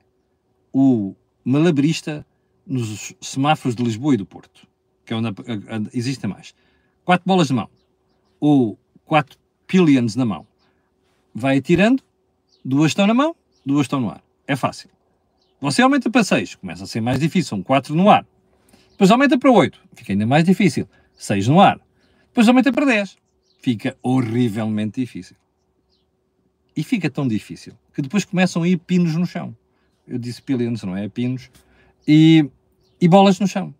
o 0.73 1.15
malabarista 1.43 2.25
nos 2.65 3.13
semáforos 3.19 3.75
de 3.75 3.83
Lisboa 3.83 4.13
e 4.13 4.17
do 4.17 4.25
Porto. 4.25 4.67
que 5.05 5.13
é 5.13 5.17
onde 5.17 5.89
existem 5.93 6.29
mais, 6.29 6.55
quatro 7.03 7.27
bolas 7.27 7.47
de 7.47 7.53
mão, 7.53 7.69
ou 8.39 8.77
quatro 9.03 9.37
pillions 9.67 10.15
na 10.15 10.25
mão, 10.25 10.47
vai 11.33 11.57
atirando, 11.57 12.01
duas 12.63 12.91
estão 12.91 13.07
na 13.07 13.13
mão, 13.13 13.35
duas 13.65 13.85
estão 13.85 13.99
no 13.99 14.09
ar. 14.09 14.23
É 14.47 14.55
fácil. 14.55 14.89
Você 15.59 15.81
aumenta 15.81 16.09
para 16.09 16.23
6, 16.23 16.55
começa 16.55 16.83
a 16.83 16.87
ser 16.87 17.01
mais 17.01 17.19
difícil, 17.19 17.49
são 17.49 17.63
4 17.63 17.93
no 17.93 18.09
ar. 18.09 18.25
Depois 19.01 19.09
aumenta 19.09 19.35
para 19.35 19.51
8, 19.51 19.81
fica 19.95 20.13
ainda 20.13 20.27
mais 20.27 20.43
difícil, 20.43 20.87
6 21.15 21.47
no 21.47 21.59
ar. 21.59 21.81
Depois 22.27 22.47
aumenta 22.47 22.71
para 22.71 22.85
10, 22.85 23.17
fica 23.59 23.97
horrivelmente 23.99 25.01
difícil. 25.01 25.35
E 26.77 26.83
fica 26.83 27.09
tão 27.09 27.27
difícil 27.27 27.73
que 27.95 28.03
depois 28.03 28.25
começam 28.25 28.61
a 28.61 28.67
ir 28.67 28.77
pinos 28.77 29.15
no 29.15 29.25
chão. 29.25 29.57
Eu 30.07 30.19
disse 30.19 30.39
pillions, 30.39 30.83
não 30.83 30.95
é? 30.95 31.09
Pinos. 31.09 31.49
E, 32.07 32.47
e 33.01 33.07
bolas 33.07 33.39
no 33.39 33.47
chão. 33.47 33.73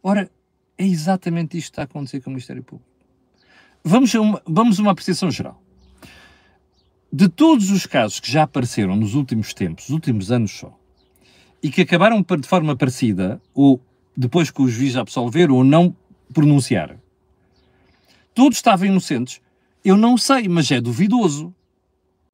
Ora, 0.00 0.30
é 0.78 0.86
exatamente 0.86 1.58
isto 1.58 1.72
que 1.72 1.72
está 1.72 1.82
a 1.82 1.86
acontecer 1.86 2.20
com 2.20 2.30
o 2.30 2.34
Ministério 2.34 2.62
Público. 2.62 2.88
Vamos 3.82 4.14
a 4.14 4.20
uma, 4.20 4.40
vamos 4.46 4.78
a 4.78 4.82
uma 4.82 4.92
apreciação 4.92 5.28
geral. 5.28 5.60
De 7.12 7.28
todos 7.28 7.68
os 7.72 7.84
casos 7.84 8.20
que 8.20 8.30
já 8.30 8.44
apareceram 8.44 8.94
nos 8.94 9.16
últimos 9.16 9.52
tempos, 9.52 9.88
nos 9.88 9.94
últimos 9.94 10.30
anos 10.30 10.52
só, 10.52 10.78
e 11.60 11.68
que 11.68 11.82
acabaram 11.82 12.22
de 12.22 12.46
forma 12.46 12.76
parecida, 12.76 13.42
ou 13.52 13.82
depois 14.16 14.50
que 14.50 14.62
o 14.62 14.68
juiz 14.68 14.96
absolver 14.96 15.50
ou 15.50 15.64
não 15.64 15.94
pronunciar, 16.32 16.96
todos 18.34 18.58
estavam 18.58 18.86
inocentes. 18.86 19.40
Eu 19.84 19.96
não 19.96 20.16
sei, 20.16 20.48
mas 20.48 20.70
é 20.70 20.80
duvidoso. 20.80 21.54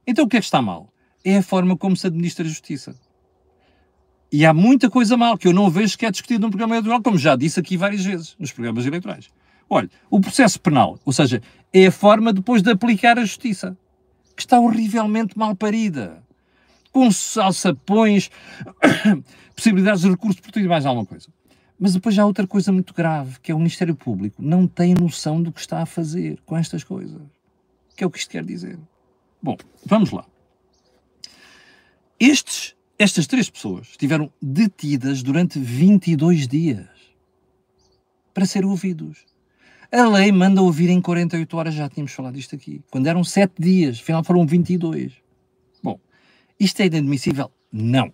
Então 0.06 0.24
o 0.24 0.28
que 0.28 0.36
é 0.36 0.40
que 0.40 0.46
está 0.46 0.62
mal? 0.62 0.92
É 1.24 1.38
a 1.38 1.42
forma 1.42 1.76
como 1.76 1.96
se 1.96 2.06
administra 2.06 2.44
a 2.44 2.48
justiça. 2.48 2.94
E 4.32 4.46
há 4.46 4.54
muita 4.54 4.88
coisa 4.88 5.16
mal 5.16 5.36
que 5.36 5.48
eu 5.48 5.52
não 5.52 5.68
vejo 5.68 5.98
que 5.98 6.06
é 6.06 6.10
discutido 6.10 6.42
num 6.42 6.50
programa 6.50 6.76
eleitoral, 6.76 7.02
como 7.02 7.18
já 7.18 7.34
disse 7.34 7.58
aqui 7.58 7.76
várias 7.76 8.04
vezes 8.04 8.36
nos 8.38 8.52
programas 8.52 8.86
eleitorais. 8.86 9.28
Olha, 9.68 9.90
o 10.08 10.20
processo 10.20 10.60
penal, 10.60 10.98
ou 11.04 11.12
seja, 11.12 11.42
é 11.72 11.86
a 11.86 11.92
forma 11.92 12.32
depois 12.32 12.62
de 12.62 12.70
aplicar 12.70 13.18
a 13.18 13.24
justiça, 13.24 13.76
que 14.36 14.42
está 14.42 14.58
horrivelmente 14.58 15.36
mal 15.36 15.54
parida. 15.54 16.22
Com 16.92 17.10
salsapões, 17.10 18.30
possibilidades 19.54 20.02
de 20.02 20.10
recurso 20.10 20.40
por 20.40 20.50
tudo 20.50 20.64
e 20.64 20.68
mais 20.68 20.86
alguma 20.86 21.06
coisa. 21.06 21.28
Mas 21.80 21.94
depois 21.94 22.18
há 22.18 22.26
outra 22.26 22.46
coisa 22.46 22.70
muito 22.70 22.92
grave, 22.92 23.40
que 23.40 23.50
é 23.50 23.54
o 23.54 23.58
Ministério 23.58 23.96
Público 23.96 24.42
não 24.42 24.66
tem 24.66 24.92
noção 24.92 25.42
do 25.42 25.50
que 25.50 25.60
está 25.60 25.80
a 25.80 25.86
fazer 25.86 26.38
com 26.44 26.54
estas 26.54 26.84
coisas. 26.84 27.22
Que 27.96 28.04
é 28.04 28.06
o 28.06 28.10
que 28.10 28.18
isto 28.18 28.30
quer 28.30 28.44
dizer. 28.44 28.78
Bom, 29.42 29.56
vamos 29.86 30.10
lá. 30.10 30.26
Estes, 32.18 32.76
estas 32.98 33.26
três 33.26 33.48
pessoas 33.48 33.88
estiveram 33.92 34.30
detidas 34.42 35.22
durante 35.22 35.58
22 35.58 36.46
dias 36.46 36.86
para 38.34 38.44
ser 38.44 38.66
ouvidos. 38.66 39.24
A 39.90 40.06
lei 40.06 40.30
manda 40.30 40.60
ouvir 40.60 40.90
em 40.90 41.00
48 41.00 41.56
horas, 41.56 41.74
já 41.74 41.88
tínhamos 41.88 42.12
falado 42.12 42.34
disto 42.34 42.54
aqui. 42.54 42.84
Quando 42.90 43.06
eram 43.06 43.24
7 43.24 43.54
dias, 43.58 43.98
afinal 43.98 44.22
foram 44.22 44.46
22. 44.46 45.14
Bom, 45.82 45.98
isto 46.58 46.78
é 46.82 46.86
inadmissível? 46.86 47.50
Não. 47.72 48.12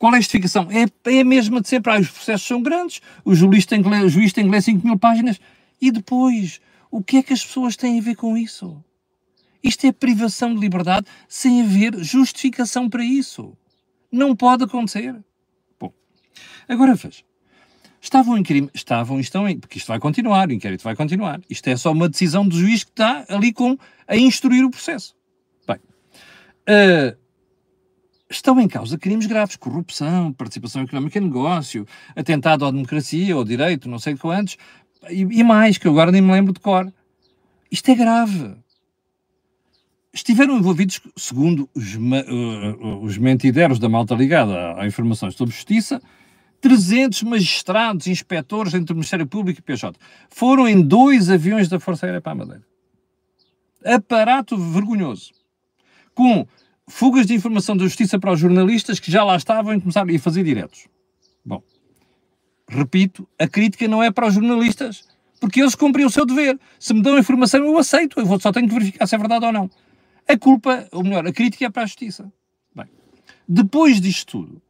Qual 0.00 0.14
é 0.14 0.16
a 0.16 0.20
justificação? 0.20 0.66
É, 0.70 1.10
é 1.14 1.20
a 1.20 1.24
mesma 1.26 1.60
de 1.60 1.68
sempre. 1.68 1.92
Ah, 1.92 2.00
os 2.00 2.08
processos 2.08 2.48
são 2.48 2.62
grandes, 2.62 3.02
o 3.22 3.34
juiz 3.34 3.66
tem 3.66 3.82
que 3.82 3.88
ler, 3.90 4.08
juiz 4.08 4.32
tem 4.32 4.46
que 4.46 4.50
ler 4.50 4.62
5 4.62 4.86
mil 4.86 4.98
páginas. 4.98 5.38
E 5.78 5.90
depois, 5.90 6.58
o 6.90 7.04
que 7.04 7.18
é 7.18 7.22
que 7.22 7.34
as 7.34 7.44
pessoas 7.44 7.76
têm 7.76 7.98
a 7.98 8.02
ver 8.02 8.16
com 8.16 8.34
isso? 8.34 8.82
Isto 9.62 9.86
é 9.86 9.92
privação 9.92 10.54
de 10.54 10.60
liberdade 10.60 11.06
sem 11.28 11.60
haver 11.60 12.02
justificação 12.02 12.88
para 12.88 13.04
isso. 13.04 13.54
Não 14.10 14.34
pode 14.34 14.64
acontecer. 14.64 15.22
Bom, 15.78 15.92
agora 16.66 16.94
veja. 16.94 17.22
Estavam 18.00 18.38
em 18.38 18.42
crime, 18.42 18.70
estavam 18.72 19.20
estão 19.20 19.46
em, 19.46 19.58
porque 19.58 19.76
isto 19.76 19.88
vai 19.88 19.98
continuar, 19.98 20.48
o 20.48 20.52
inquérito 20.52 20.82
vai 20.82 20.96
continuar. 20.96 21.42
Isto 21.50 21.68
é 21.68 21.76
só 21.76 21.92
uma 21.92 22.08
decisão 22.08 22.48
do 22.48 22.58
juiz 22.58 22.84
que 22.84 22.90
está 22.92 23.26
ali 23.28 23.52
com, 23.52 23.76
a 24.08 24.16
instruir 24.16 24.64
o 24.64 24.70
processo. 24.70 25.14
Bem, 25.66 25.76
uh, 25.76 27.19
estão 28.30 28.58
em 28.60 28.68
causa 28.68 28.96
crimes 28.96 29.26
graves, 29.26 29.56
corrupção, 29.56 30.32
participação 30.32 30.82
económica 30.82 31.18
em 31.18 31.22
negócio, 31.22 31.86
atentado 32.14 32.64
à 32.64 32.70
democracia, 32.70 33.34
ao 33.34 33.44
direito, 33.44 33.88
não 33.88 33.98
sei 33.98 34.16
quantos, 34.16 34.56
e, 35.10 35.22
e 35.22 35.42
mais, 35.42 35.76
que 35.76 35.86
eu 35.86 35.92
agora 35.92 36.12
nem 36.12 36.22
me 36.22 36.32
lembro 36.32 36.52
de 36.52 36.60
cor. 36.60 36.92
Isto 37.70 37.90
é 37.90 37.94
grave 37.94 38.56
estiveram 40.12 40.58
envolvidos, 40.58 41.00
segundo 41.16 41.68
os, 41.74 41.94
uh, 41.94 43.02
os 43.02 43.16
mentideros 43.16 43.78
da 43.78 43.88
malta 43.88 44.14
ligada 44.14 44.74
a, 44.76 44.86
informações 44.86 45.34
sobre 45.34 45.54
justiça, 45.54 46.02
300 46.60 47.22
magistrados, 47.22 48.06
inspectores 48.06 48.74
entre 48.74 48.92
o 48.92 48.96
Ministério 48.96 49.26
Público 49.26 49.60
e 49.60 49.62
PJ. 49.62 49.98
Foram 50.28 50.68
em 50.68 50.82
dois 50.82 51.30
aviões 51.30 51.68
da 51.68 51.80
Força 51.80 52.06
Aérea 52.06 52.20
para 52.20 52.32
a 52.32 52.34
Madeira. 52.34 52.62
Aparato 53.84 54.58
vergonhoso. 54.58 55.32
Com 56.14 56.46
fugas 56.88 57.26
de 57.26 57.34
informação 57.34 57.76
da 57.76 57.84
justiça 57.84 58.18
para 58.18 58.32
os 58.32 58.40
jornalistas 58.40 58.98
que 58.98 59.10
já 59.10 59.24
lá 59.24 59.36
estavam 59.36 59.74
e 59.74 59.80
começaram 59.80 60.14
a 60.14 60.18
fazer 60.18 60.42
diretos. 60.44 60.88
Bom, 61.44 61.62
repito, 62.68 63.28
a 63.38 63.48
crítica 63.48 63.86
não 63.88 64.02
é 64.02 64.10
para 64.10 64.26
os 64.26 64.34
jornalistas, 64.34 65.04
porque 65.40 65.60
eles 65.60 65.74
cumprem 65.74 66.04
o 66.04 66.10
seu 66.10 66.26
dever. 66.26 66.58
Se 66.78 66.92
me 66.92 67.02
dão 67.02 67.18
informação, 67.18 67.64
eu 67.64 67.78
aceito. 67.78 68.20
Eu 68.20 68.40
só 68.40 68.52
tenho 68.52 68.68
que 68.68 68.74
verificar 68.74 69.06
se 69.06 69.14
é 69.14 69.18
verdade 69.18 69.44
ou 69.44 69.52
não. 69.52 69.70
A 70.28 70.38
culpa, 70.38 70.86
ou 70.92 71.02
melhor, 71.02 71.26
a 71.26 71.32
crítica 71.32 71.66
é 71.66 71.70
para 71.70 71.82
a 71.82 71.86
justiça. 71.86 72.30
Bem, 72.74 72.86
depois 73.48 74.00
disto 74.00 74.38
tudo, 74.38 74.62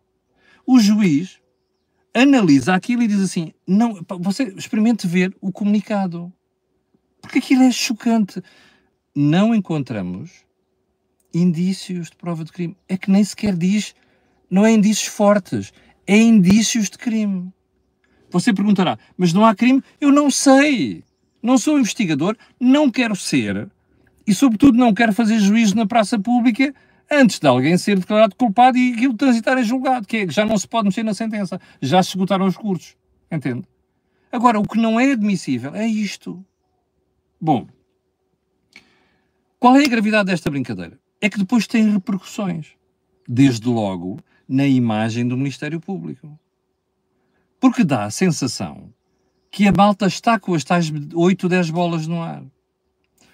o 0.66 0.78
juiz 0.78 1.40
analisa 2.14 2.74
aquilo 2.74 3.02
e 3.02 3.08
diz 3.08 3.20
assim: 3.20 3.52
não, 3.66 4.00
você 4.20 4.44
experimente 4.56 5.06
ver 5.06 5.36
o 5.40 5.52
comunicado. 5.52 6.32
Porque 7.20 7.38
aquilo 7.38 7.64
é 7.64 7.70
chocante. 7.70 8.42
Não 9.14 9.54
encontramos 9.54 10.44
indícios 11.32 12.10
de 12.10 12.16
prova 12.16 12.44
de 12.44 12.52
crime. 12.52 12.76
É 12.88 12.96
que 12.96 13.10
nem 13.10 13.22
sequer 13.24 13.56
diz, 13.56 13.94
não 14.50 14.64
é 14.64 14.72
indícios 14.72 15.08
fortes, 15.08 15.72
é 16.06 16.16
indícios 16.16 16.90
de 16.90 16.98
crime. 16.98 17.52
Você 18.30 18.52
perguntará, 18.52 18.98
mas 19.16 19.32
não 19.32 19.44
há 19.44 19.54
crime? 19.54 19.82
Eu 20.00 20.12
não 20.12 20.30
sei. 20.30 21.04
Não 21.42 21.56
sou 21.56 21.78
investigador, 21.78 22.36
não 22.58 22.90
quero 22.90 23.16
ser 23.16 23.70
e, 24.30 24.34
sobretudo, 24.34 24.78
não 24.78 24.94
quero 24.94 25.12
fazer 25.12 25.40
juízo 25.40 25.74
na 25.74 25.86
praça 25.86 26.18
pública 26.18 26.72
antes 27.10 27.40
de 27.40 27.48
alguém 27.48 27.76
ser 27.76 27.98
declarado 27.98 28.36
culpado 28.36 28.78
e 28.78 28.92
aquilo 28.92 29.14
transitar 29.14 29.58
em 29.58 29.64
julgado, 29.64 30.06
que 30.06 30.18
é 30.18 30.26
que 30.26 30.32
já 30.32 30.44
não 30.46 30.56
se 30.56 30.68
pode 30.68 30.84
mexer 30.84 31.02
na 31.02 31.12
sentença, 31.12 31.60
já 31.82 32.00
se 32.00 32.10
esgotaram 32.10 32.46
os 32.46 32.56
cursos, 32.56 32.96
entende? 33.28 33.64
Agora, 34.30 34.60
o 34.60 34.62
que 34.62 34.78
não 34.78 35.00
é 35.00 35.10
admissível 35.10 35.74
é 35.74 35.84
isto. 35.84 36.44
Bom, 37.40 37.66
qual 39.58 39.76
é 39.76 39.84
a 39.84 39.88
gravidade 39.88 40.30
desta 40.30 40.48
brincadeira? 40.48 40.96
É 41.20 41.28
que 41.28 41.38
depois 41.38 41.66
tem 41.66 41.90
repercussões, 41.90 42.68
desde 43.28 43.68
logo 43.68 44.18
na 44.48 44.66
imagem 44.66 45.26
do 45.28 45.36
Ministério 45.36 45.80
Público. 45.80 46.38
Porque 47.60 47.84
dá 47.84 48.04
a 48.04 48.10
sensação 48.10 48.92
que 49.50 49.66
a 49.66 49.72
malta 49.72 50.06
está 50.06 50.38
com 50.38 50.54
as 50.54 50.64
tais 50.64 50.90
8, 51.14 51.48
10 51.48 51.70
bolas 51.70 52.06
no 52.06 52.22
ar. 52.22 52.42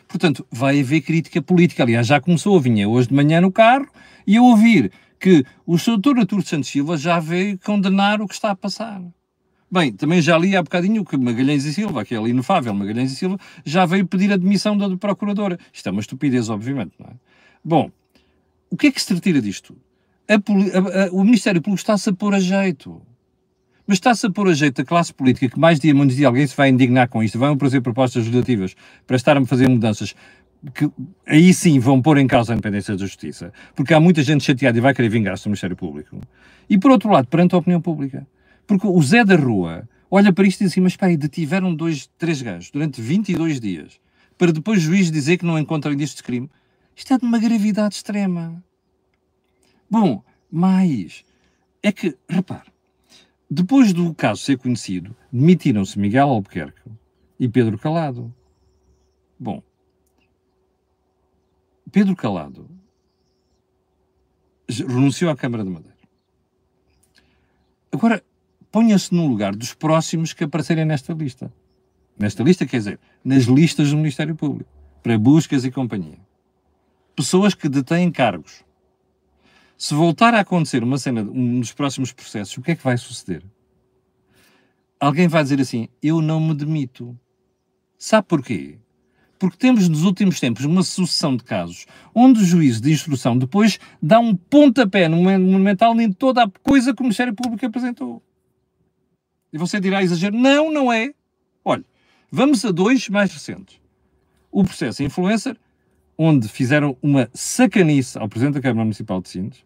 Portanto, 0.09 0.47
vai 0.51 0.81
haver 0.81 1.01
crítica 1.01 1.41
política. 1.43 1.83
Aliás, 1.83 2.07
já 2.07 2.21
começou, 2.21 2.61
vinha 2.61 2.89
hoje 2.89 3.09
de 3.09 3.15
manhã 3.15 3.41
no 3.41 3.53
carro 3.53 3.89
e 4.27 4.37
a 4.37 4.43
ouvir 4.43 4.91
que 5.19 5.45
o 5.67 5.79
Sr. 5.79 6.19
Artur 6.19 6.43
Santos 6.43 6.69
Silva 6.69 6.97
já 6.97 7.19
veio 7.19 7.59
condenar 7.59 8.21
o 8.21 8.29
que 8.29 8.35
está 8.35 8.51
a 8.51 8.57
passar. 8.57 9.03
Bem, 9.71 9.93
também 9.93 10.23
já 10.23 10.39
li 10.39 10.57
há 10.57 10.63
bocadinho 10.63 11.05
que 11.05 11.17
Magalhães 11.17 11.65
e 11.65 11.75
Silva, 11.75 12.05
que 12.05 12.15
é 12.15 12.19
inefável, 12.19 12.73
Magalhães 12.73 13.13
e 13.13 13.17
Silva, 13.17 13.39
já 13.65 13.85
veio 13.85 14.07
pedir 14.07 14.33
a 14.33 14.37
demissão 14.37 14.77
da 14.77 14.97
procuradora. 14.97 15.59
Isto 15.73 15.89
é 15.89 15.93
uma 15.93 16.01
estupidez, 16.01 16.49
obviamente, 16.49 16.93
não 16.99 17.09
é? 17.09 17.13
Bom, 17.69 17.91
o 18.71 18.77
que 18.77 18.87
é 18.87 18.93
que 18.93 19.03
se 19.03 19.13
retira 19.13 19.43
disto? 19.43 19.77
A, 20.29 20.35
a, 20.35 21.07
a, 21.07 21.11
o 21.11 21.25
Ministério 21.25 21.61
Público 21.61 21.81
está-se 21.81 22.09
a 22.09 22.13
pôr 22.13 22.33
a 22.33 22.39
jeito. 22.39 23.03
Mas 23.85 23.97
está-se 23.97 24.25
a 24.25 24.31
pôr 24.31 24.49
a 24.49 24.55
jeito 24.55 24.81
a 24.81 24.85
classe 24.85 25.13
política 25.13 25.49
que 25.49 25.59
mais 25.59 25.81
dia, 25.81 25.93
menos 25.93 26.15
dia, 26.15 26.29
alguém 26.29 26.47
se 26.47 26.57
vai 26.57 26.69
indignar 26.69 27.09
com 27.09 27.25
isto, 27.25 27.41
vão 27.41 27.59
fazer 27.59 27.81
propostas 27.81 28.23
legislativas 28.23 28.77
para 29.05 29.17
estar 29.17 29.37
a 29.37 29.45
fazer 29.45 29.69
mudanças 29.69 30.15
que 30.73 30.89
aí 31.27 31.53
sim 31.53 31.81
vão 31.81 32.01
pôr 32.01 32.19
em 32.19 32.29
causa 32.29 32.53
a 32.53 32.55
independência 32.55 32.95
da 32.95 33.05
justiça, 33.05 33.53
porque 33.75 33.93
há 33.93 33.99
muita 33.99 34.23
gente 34.23 34.45
chateada 34.45 34.79
e 34.79 34.81
vai 34.81 34.95
querer 34.95 35.09
vingar-se 35.09 35.43
do 35.43 35.49
Ministério 35.49 35.77
Público. 35.77 36.21
E 36.71 36.79
por 36.79 36.93
outro 36.93 37.11
lado, 37.11 37.27
perante 37.27 37.57
a 37.57 37.59
opinião 37.59 37.81
pública, 37.81 38.25
porque 38.65 38.87
o 38.87 39.03
Zé 39.03 39.25
da 39.25 39.35
Rua 39.35 39.89
olha 40.09 40.33
para 40.33 40.47
isto 40.47 40.61
e 40.61 40.65
diz 40.65 40.73
assim, 40.73 40.81
mas 40.81 40.97
aí, 41.01 41.17
detiveram 41.17 41.75
dois, 41.75 42.09
três 42.17 42.41
gajos 42.43 42.71
durante 42.71 43.03
22 43.03 43.59
dias, 43.59 44.01
para 44.39 44.53
depois 44.53 44.79
o 44.79 44.83
juiz 44.83 45.11
dizer 45.11 45.37
que 45.37 45.45
não 45.45 45.59
encontra 45.59 45.93
indícios 45.93 46.19
de 46.19 46.23
crime. 46.23 46.49
Isto 46.97 47.13
é 47.13 47.19
de 47.19 47.27
uma 47.27 47.39
gravidade 47.39 47.97
extrema. 47.97 48.65
Bom, 49.89 50.25
mais, 50.51 51.25
é 51.83 51.93
que, 51.93 52.17
repare, 52.27 52.73
depois 53.49 53.93
do 53.93 54.15
caso 54.15 54.43
ser 54.43 54.57
conhecido, 54.57 55.15
demitiram-se 55.31 55.99
Miguel 55.99 56.29
Albuquerque 56.29 56.91
e 57.39 57.47
Pedro 57.49 57.79
Calado. 57.79 58.35
Bom, 59.39 59.63
Pedro 61.93 62.17
Calado 62.17 62.69
renunciou 64.69 65.31
à 65.31 65.37
Câmara 65.37 65.63
de 65.63 65.71
Madeira. 65.71 65.97
Agora, 67.93 68.25
ponha-se 68.73 69.15
no 69.15 69.29
lugar 69.29 69.55
dos 69.55 69.75
próximos 69.75 70.33
que 70.33 70.45
aparecerem 70.45 70.85
nesta 70.85 71.13
lista. 71.13 71.53
Nesta 72.19 72.43
lista, 72.43 72.67
quer 72.67 72.79
dizer, 72.79 73.01
nas 73.23 73.45
listas 73.45 73.91
do 73.91 73.97
Ministério 73.97 74.35
Público, 74.35 74.71
para 75.03 75.19
buscas 75.19 75.65
e 75.65 75.71
companhia. 75.71 76.26
Pessoas 77.17 77.55
que 77.55 77.67
detêm 77.67 78.13
cargos. 78.13 78.63
Se 79.79 79.95
voltar 79.95 80.35
a 80.35 80.41
acontecer 80.41 80.83
uma 80.83 80.99
cena, 80.99 81.23
um 81.23 81.61
dos 81.61 81.73
próximos 81.73 82.13
processos, 82.13 82.57
o 82.59 82.63
que 82.63 82.73
é 82.73 82.77
que 82.77 82.85
vai 82.85 82.99
suceder? 82.99 83.43
Alguém 85.01 85.27
vai 85.27 85.43
dizer 85.43 85.59
assim: 85.59 85.89
Eu 86.03 86.21
não 86.21 86.39
me 86.39 86.55
demito. 86.55 87.19
Sabe 87.99 88.29
porquê? 88.29 88.79
Porque 89.39 89.57
temos 89.57 89.89
nos 89.89 90.03
últimos 90.03 90.39
tempos 90.39 90.65
uma 90.67 90.83
sucessão 90.83 91.37
de 91.37 91.43
casos 91.43 91.87
onde 92.15 92.41
o 92.41 92.45
juiz 92.45 92.81
de 92.81 92.93
instrução 92.93 93.37
depois 93.37 93.79
dá 94.01 94.19
um 94.19 94.37
pontapé 94.37 95.09
no 95.09 95.17
monumental 95.17 95.99
em 95.99 96.13
toda 96.13 96.45
a 96.45 96.51
coisa 96.63 96.95
que 96.95 97.01
o 97.01 97.05
Ministério 97.05 97.35
Público 97.35 97.65
apresentou. 97.65 98.23
E 99.53 99.59
você 99.59 99.81
dirá 99.81 100.03
exagero? 100.03 100.37
Não, 100.37 100.71
não 100.71 100.93
é. 100.93 101.15
Olha, 101.65 101.85
vamos 102.31 102.63
a 102.65 102.71
dois 102.71 103.09
mais 103.09 103.33
recentes. 103.33 103.81
O 104.51 104.65
processo 104.65 105.03
influencer, 105.03 105.57
onde 106.19 106.49
fizeram 106.49 106.97
uma 107.03 107.29
sacanice 107.33 108.19
ao 108.19 108.29
Presidente 108.29 108.55
da 108.55 108.61
Câmara 108.61 108.85
Municipal 108.85 109.21
de 109.21 109.29
Sintes, 109.29 109.65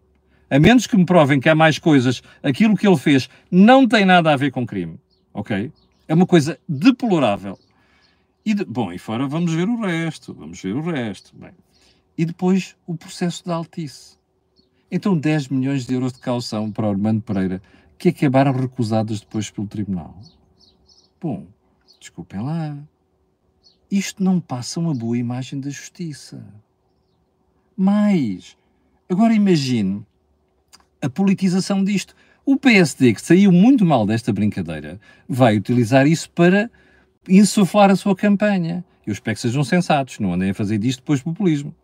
a 0.48 0.58
menos 0.58 0.86
que 0.86 0.96
me 0.96 1.04
provem 1.04 1.38
que 1.38 1.48
há 1.48 1.54
mais 1.54 1.78
coisas, 1.78 2.22
aquilo 2.42 2.76
que 2.76 2.86
ele 2.86 2.96
fez 2.96 3.28
não 3.50 3.86
tem 3.86 4.04
nada 4.04 4.32
a 4.32 4.36
ver 4.36 4.50
com 4.50 4.66
crime, 4.66 4.98
ok? 5.32 5.72
É 6.08 6.14
uma 6.14 6.26
coisa 6.26 6.58
deplorável. 6.68 7.58
E 8.44 8.52
de, 8.54 8.64
bom, 8.64 8.92
e 8.92 8.98
fora 8.98 9.28
vamos 9.28 9.52
ver 9.54 9.68
o 9.68 9.80
resto, 9.80 10.34
vamos 10.34 10.60
ver 10.60 10.74
o 10.74 10.80
resto. 10.80 11.32
Bem, 11.36 11.52
e 12.18 12.24
depois 12.24 12.76
o 12.86 12.96
processo 12.96 13.44
da 13.46 13.54
Altice. 13.54 14.18
Então 14.90 15.16
10 15.16 15.48
milhões 15.48 15.86
de 15.86 15.94
euros 15.94 16.12
de 16.12 16.18
caução 16.18 16.70
para 16.72 16.88
Armando 16.88 17.22
Pereira, 17.22 17.62
que 17.96 18.08
acabaram 18.08 18.52
recusadas 18.52 19.20
depois 19.20 19.50
pelo 19.50 19.66
Tribunal. 19.66 20.18
Bom, 21.20 21.46
desculpem 22.00 22.40
lá. 22.40 22.76
Isto 23.90 24.22
não 24.22 24.38
passa 24.38 24.78
uma 24.78 24.94
boa 24.94 25.18
imagem 25.18 25.60
da 25.60 25.68
justiça. 25.68 26.44
Mas, 27.76 28.56
agora 29.08 29.34
imagine 29.34 30.06
a 31.02 31.08
politização 31.08 31.82
disto. 31.82 32.14
O 32.44 32.56
PSD, 32.56 33.14
que 33.14 33.22
saiu 33.22 33.50
muito 33.50 33.84
mal 33.84 34.06
desta 34.06 34.32
brincadeira, 34.32 35.00
vai 35.28 35.56
utilizar 35.56 36.06
isso 36.06 36.30
para 36.30 36.70
insuflar 37.28 37.90
a 37.90 37.96
sua 37.96 38.14
campanha. 38.14 38.84
Eu 39.06 39.12
espero 39.12 39.34
que 39.34 39.40
sejam 39.40 39.64
sensatos, 39.64 40.18
não 40.18 40.34
andem 40.34 40.50
a 40.50 40.54
fazer 40.54 40.78
disto 40.78 41.00
depois 41.00 41.22
populismo. 41.22 41.74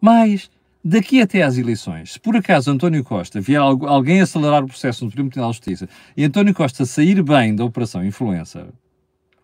Mas, 0.00 0.50
daqui 0.84 1.20
até 1.20 1.42
às 1.42 1.58
eleições, 1.58 2.14
se 2.14 2.20
por 2.20 2.34
acaso 2.34 2.70
António 2.70 3.04
Costa 3.04 3.40
vier 3.40 3.60
alguém 3.60 4.20
acelerar 4.20 4.64
o 4.64 4.68
processo 4.68 5.04
no 5.04 5.10
Supremo 5.10 5.30
Tribunal 5.30 5.50
de 5.52 5.56
Justiça 5.58 5.88
e 6.16 6.24
António 6.24 6.54
Costa 6.54 6.84
sair 6.84 7.22
bem 7.22 7.54
da 7.54 7.64
operação 7.64 8.04
influencer, 8.04 8.66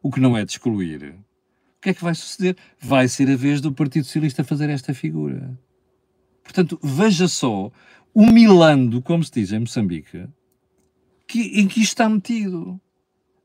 o 0.02 0.10
que 0.10 0.20
não 0.20 0.36
é 0.36 0.44
de 0.44 0.52
excluir, 0.52 1.14
que 1.86 1.90
é 1.90 1.94
que 1.94 2.02
vai 2.02 2.16
suceder? 2.16 2.56
Vai 2.80 3.06
ser 3.06 3.30
a 3.30 3.36
vez 3.36 3.60
do 3.60 3.72
Partido 3.72 4.04
Socialista 4.04 4.42
fazer 4.42 4.68
esta 4.70 4.92
figura. 4.92 5.56
Portanto, 6.42 6.80
veja 6.82 7.28
só 7.28 7.70
o 8.12 8.26
Milando, 8.26 9.00
como 9.00 9.22
se 9.22 9.30
diz 9.30 9.52
em 9.52 9.60
Moçambique, 9.60 10.26
que, 11.28 11.60
em 11.60 11.68
que 11.68 11.80
isto 11.80 11.92
está 11.92 12.08
metido. 12.08 12.80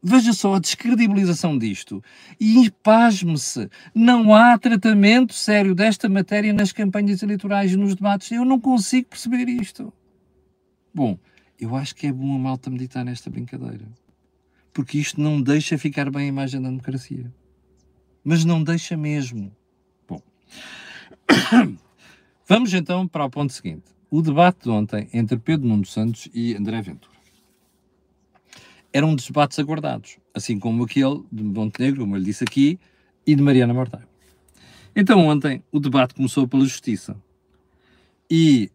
Veja 0.02 0.34
só 0.34 0.56
a 0.56 0.60
descredibilização 0.60 1.56
disto. 1.56 2.04
E 2.40 2.72
pasme-se, 2.82 3.70
não 3.94 4.34
há 4.34 4.58
tratamento 4.58 5.36
sério 5.36 5.76
desta 5.76 6.10
matéria 6.10 6.52
nas 6.52 6.72
campanhas 6.72 7.22
eleitorais 7.22 7.74
e 7.74 7.78
nos 7.78 7.94
debates. 7.94 8.32
Eu 8.32 8.44
não 8.44 8.60
consigo 8.60 9.10
perceber 9.10 9.48
isto. 9.50 9.94
Bom, 10.92 11.20
eu 11.60 11.76
acho 11.76 11.96
que 11.96 12.08
é 12.08 12.12
bom 12.12 12.36
a 12.36 12.40
malta 12.40 12.72
meditar 12.72 13.06
nesta 13.06 13.30
brincadeira. 13.30 13.86
Porque 14.74 14.98
isto 14.98 15.22
não 15.22 15.40
deixa 15.40 15.78
ficar 15.78 16.10
bem 16.10 16.24
a 16.24 16.30
imagem 16.30 16.60
da 16.60 16.70
democracia. 16.70 17.32
Mas 18.24 18.46
não 18.46 18.64
deixa 18.64 18.96
mesmo. 18.96 19.52
Bom. 20.08 20.22
Vamos 22.48 22.74
então 22.74 23.08
para 23.08 23.26
o 23.26 23.30
ponto 23.30 23.52
seguinte. 23.54 23.84
O 24.10 24.22
debate 24.22 24.64
de 24.64 24.70
ontem 24.70 25.10
entre 25.14 25.38
Pedro 25.38 25.68
Nuno 25.68 25.86
Santos 25.86 26.28
e 26.34 26.56
André 26.56 26.82
Ventura 26.82 27.12
eram 28.94 29.10
um 29.10 29.16
debates 29.16 29.58
aguardados, 29.58 30.18
assim 30.34 30.60
como 30.60 30.84
aquele 30.84 31.24
de 31.32 31.44
Montenegro, 31.44 32.02
como 32.02 32.16
eu 32.16 32.20
lhe 32.20 32.26
disse 32.26 32.44
aqui, 32.44 32.80
e 33.26 33.36
de 33.36 33.42
Mariana 33.42 33.74
Mortágua. 33.74 34.08
Então 34.96 35.26
ontem 35.28 35.64
o 35.72 35.80
debate 35.80 36.14
começou 36.14 36.48
pela 36.48 36.66
justiça. 36.66 37.16
E 38.30 38.70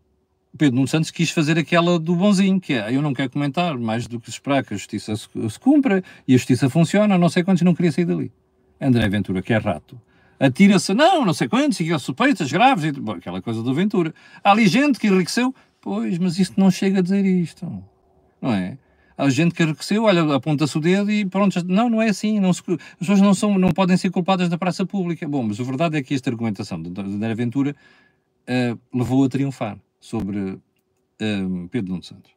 Pedro 0.56 0.76
Nuno 0.76 0.88
Santos 0.88 1.10
quis 1.10 1.30
fazer 1.30 1.58
aquela 1.58 1.98
do 1.98 2.16
bonzinho, 2.16 2.60
que 2.60 2.72
é, 2.72 2.94
eu 2.94 3.02
não 3.02 3.12
quero 3.12 3.30
comentar 3.30 3.76
mais 3.78 4.06
do 4.06 4.18
que 4.18 4.30
esperar 4.30 4.64
que 4.64 4.72
a 4.72 4.76
justiça 4.76 5.14
se, 5.16 5.28
se 5.50 5.60
cumpra 5.60 6.02
e 6.26 6.34
a 6.34 6.36
justiça 6.36 6.70
funciona, 6.70 7.18
não 7.18 7.28
sei 7.28 7.44
quantos, 7.44 7.62
não 7.62 7.74
queria 7.74 7.92
sair 7.92 8.06
dali. 8.06 8.32
André 8.80 9.08
Ventura, 9.08 9.42
que 9.42 9.52
é 9.52 9.58
rato, 9.58 10.00
atira-se, 10.38 10.92
não, 10.94 11.24
não 11.24 11.32
sei 11.32 11.48
quantos, 11.48 11.80
e 11.80 11.98
suspeitas 11.98 12.50
graves, 12.50 12.84
e, 12.84 12.92
bom, 12.92 13.12
aquela 13.12 13.40
coisa 13.40 13.62
do 13.62 13.74
Ventura. 13.74 14.14
Há 14.42 14.50
ali 14.50 14.66
gente 14.66 14.98
que 14.98 15.06
enriqueceu, 15.06 15.54
pois, 15.80 16.18
mas 16.18 16.38
isso 16.38 16.52
não 16.56 16.70
chega 16.70 16.98
a 16.98 17.02
dizer 17.02 17.24
isto, 17.24 17.82
não 18.40 18.52
é? 18.52 18.78
Há 19.18 19.30
gente 19.30 19.54
que 19.54 19.62
enriqueceu, 19.62 20.04
olha, 20.04 20.34
aponta-se 20.34 20.76
o 20.76 20.80
dedo 20.80 21.10
e 21.10 21.24
pronto. 21.24 21.64
Não, 21.66 21.88
não 21.88 22.02
é 22.02 22.10
assim. 22.10 22.38
Não 22.38 22.52
se, 22.52 22.60
as 22.68 22.98
pessoas 22.98 23.20
não, 23.20 23.32
são, 23.32 23.56
não 23.56 23.70
podem 23.70 23.96
ser 23.96 24.10
culpadas 24.10 24.48
da 24.50 24.58
praça 24.58 24.84
pública. 24.84 25.26
Bom, 25.26 25.42
mas 25.42 25.58
a 25.58 25.64
verdade 25.64 25.96
é 25.96 26.02
que 26.02 26.12
esta 26.12 26.28
argumentação 26.28 26.80
de 26.82 26.88
André 27.00 27.34
Ventura 27.34 27.74
uh, 28.46 28.78
levou 28.92 29.24
a 29.24 29.28
triunfar 29.28 29.78
sobre 29.98 30.38
uh, 30.38 31.68
Pedro 31.70 31.92
Nuno 31.92 32.02
Santos. 32.02 32.35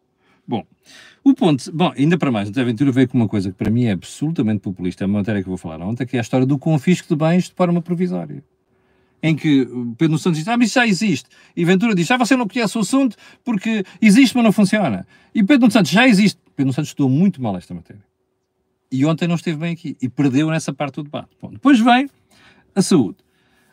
Bom, 0.50 0.66
o 1.24 1.36
ponto, 1.36 1.72
bom, 1.72 1.94
ainda 1.96 2.18
para 2.18 2.32
mais, 2.32 2.50
André 2.50 2.64
Ventura 2.64 2.92
veio 2.92 3.08
com 3.08 3.20
uma 3.20 3.28
coisa 3.28 3.52
que 3.52 3.56
para 3.56 3.70
mim 3.70 3.84
é 3.84 3.92
absolutamente 3.92 4.62
populista, 4.62 5.04
é 5.04 5.06
uma 5.06 5.20
matéria 5.20 5.44
que 5.44 5.48
eu 5.48 5.52
vou 5.52 5.60
falar 5.60 5.80
ontem, 5.80 6.08
que 6.08 6.16
é 6.16 6.20
a 6.20 6.24
história 6.24 6.44
do 6.44 6.58
confisco 6.58 7.08
de 7.08 7.16
bens 7.16 7.44
de 7.44 7.54
forma 7.54 7.84
provisória 7.84 8.44
em 9.22 9.36
que 9.36 9.68
Pedro 9.96 10.18
Santos 10.18 10.40
diz, 10.40 10.48
ah, 10.48 10.58
mas 10.58 10.70
isso 10.70 10.76
já 10.76 10.88
existe. 10.88 11.30
E 11.56 11.64
Ventura 11.66 11.94
diz, 11.94 12.10
ah, 12.10 12.18
você 12.18 12.36
não 12.36 12.48
conhece 12.48 12.78
o 12.78 12.82
assunto 12.82 13.16
porque 13.44 13.84
existe, 14.02 14.34
mas 14.34 14.44
não 14.44 14.52
funciona. 14.52 15.06
E 15.36 15.44
Pedro 15.44 15.70
Santos, 15.70 15.92
já 15.92 16.08
existe. 16.08 16.40
Pedro 16.56 16.72
Santos 16.72 16.92
estudou 16.92 17.10
muito 17.10 17.42
mal 17.42 17.56
esta 17.58 17.74
matéria. 17.74 18.02
E 18.90 19.06
ontem 19.06 19.28
não 19.28 19.36
esteve 19.36 19.58
bem 19.58 19.74
aqui. 19.74 19.98
E 20.02 20.08
perdeu 20.08 20.50
nessa 20.50 20.74
parte 20.74 20.96
do 20.96 21.04
debate. 21.04 21.30
Bom, 21.42 21.52
depois 21.52 21.80
vem 21.82 22.08
a 22.74 22.82
saúde. 22.82 23.18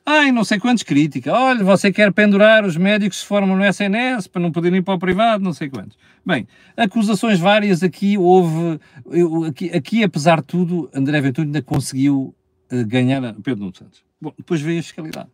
Ai, 0.09 0.31
não 0.31 0.45
sei 0.45 0.61
quantos 0.61 0.85
crítica. 0.85 1.33
Olha, 1.33 1.65
você 1.65 1.93
quer 1.93 2.13
pendurar 2.13 2.65
os 2.65 2.77
médicos 2.77 3.17
que 3.17 3.23
se 3.23 3.29
formam 3.29 3.57
no 3.57 3.65
SNS 3.65 4.29
para 4.29 4.41
não 4.41 4.53
poderem 4.53 4.79
ir 4.79 4.83
para 4.83 4.95
o 4.95 4.99
privado, 5.01 5.43
não 5.43 5.53
sei 5.53 5.69
quantos. 5.69 5.99
Bem, 6.25 6.47
acusações 6.77 7.41
várias 7.41 7.83
aqui 7.83 8.17
houve. 8.17 8.79
Eu, 9.11 9.43
aqui, 9.43 9.69
aqui, 9.71 10.05
apesar 10.05 10.41
de 10.41 10.47
tudo, 10.47 10.89
André 10.95 11.21
Ventura 11.21 11.49
ainda 11.49 11.61
conseguiu 11.61 12.33
uh, 12.73 12.87
ganhar 12.87 13.25
a 13.25 13.35
Pedro 13.35 13.65
Nuno 13.65 13.75
Santos. 13.75 14.05
Bom, 14.21 14.33
depois 14.39 14.61
veio 14.61 14.79
a 14.79 14.83
fiscalidade. 14.85 15.29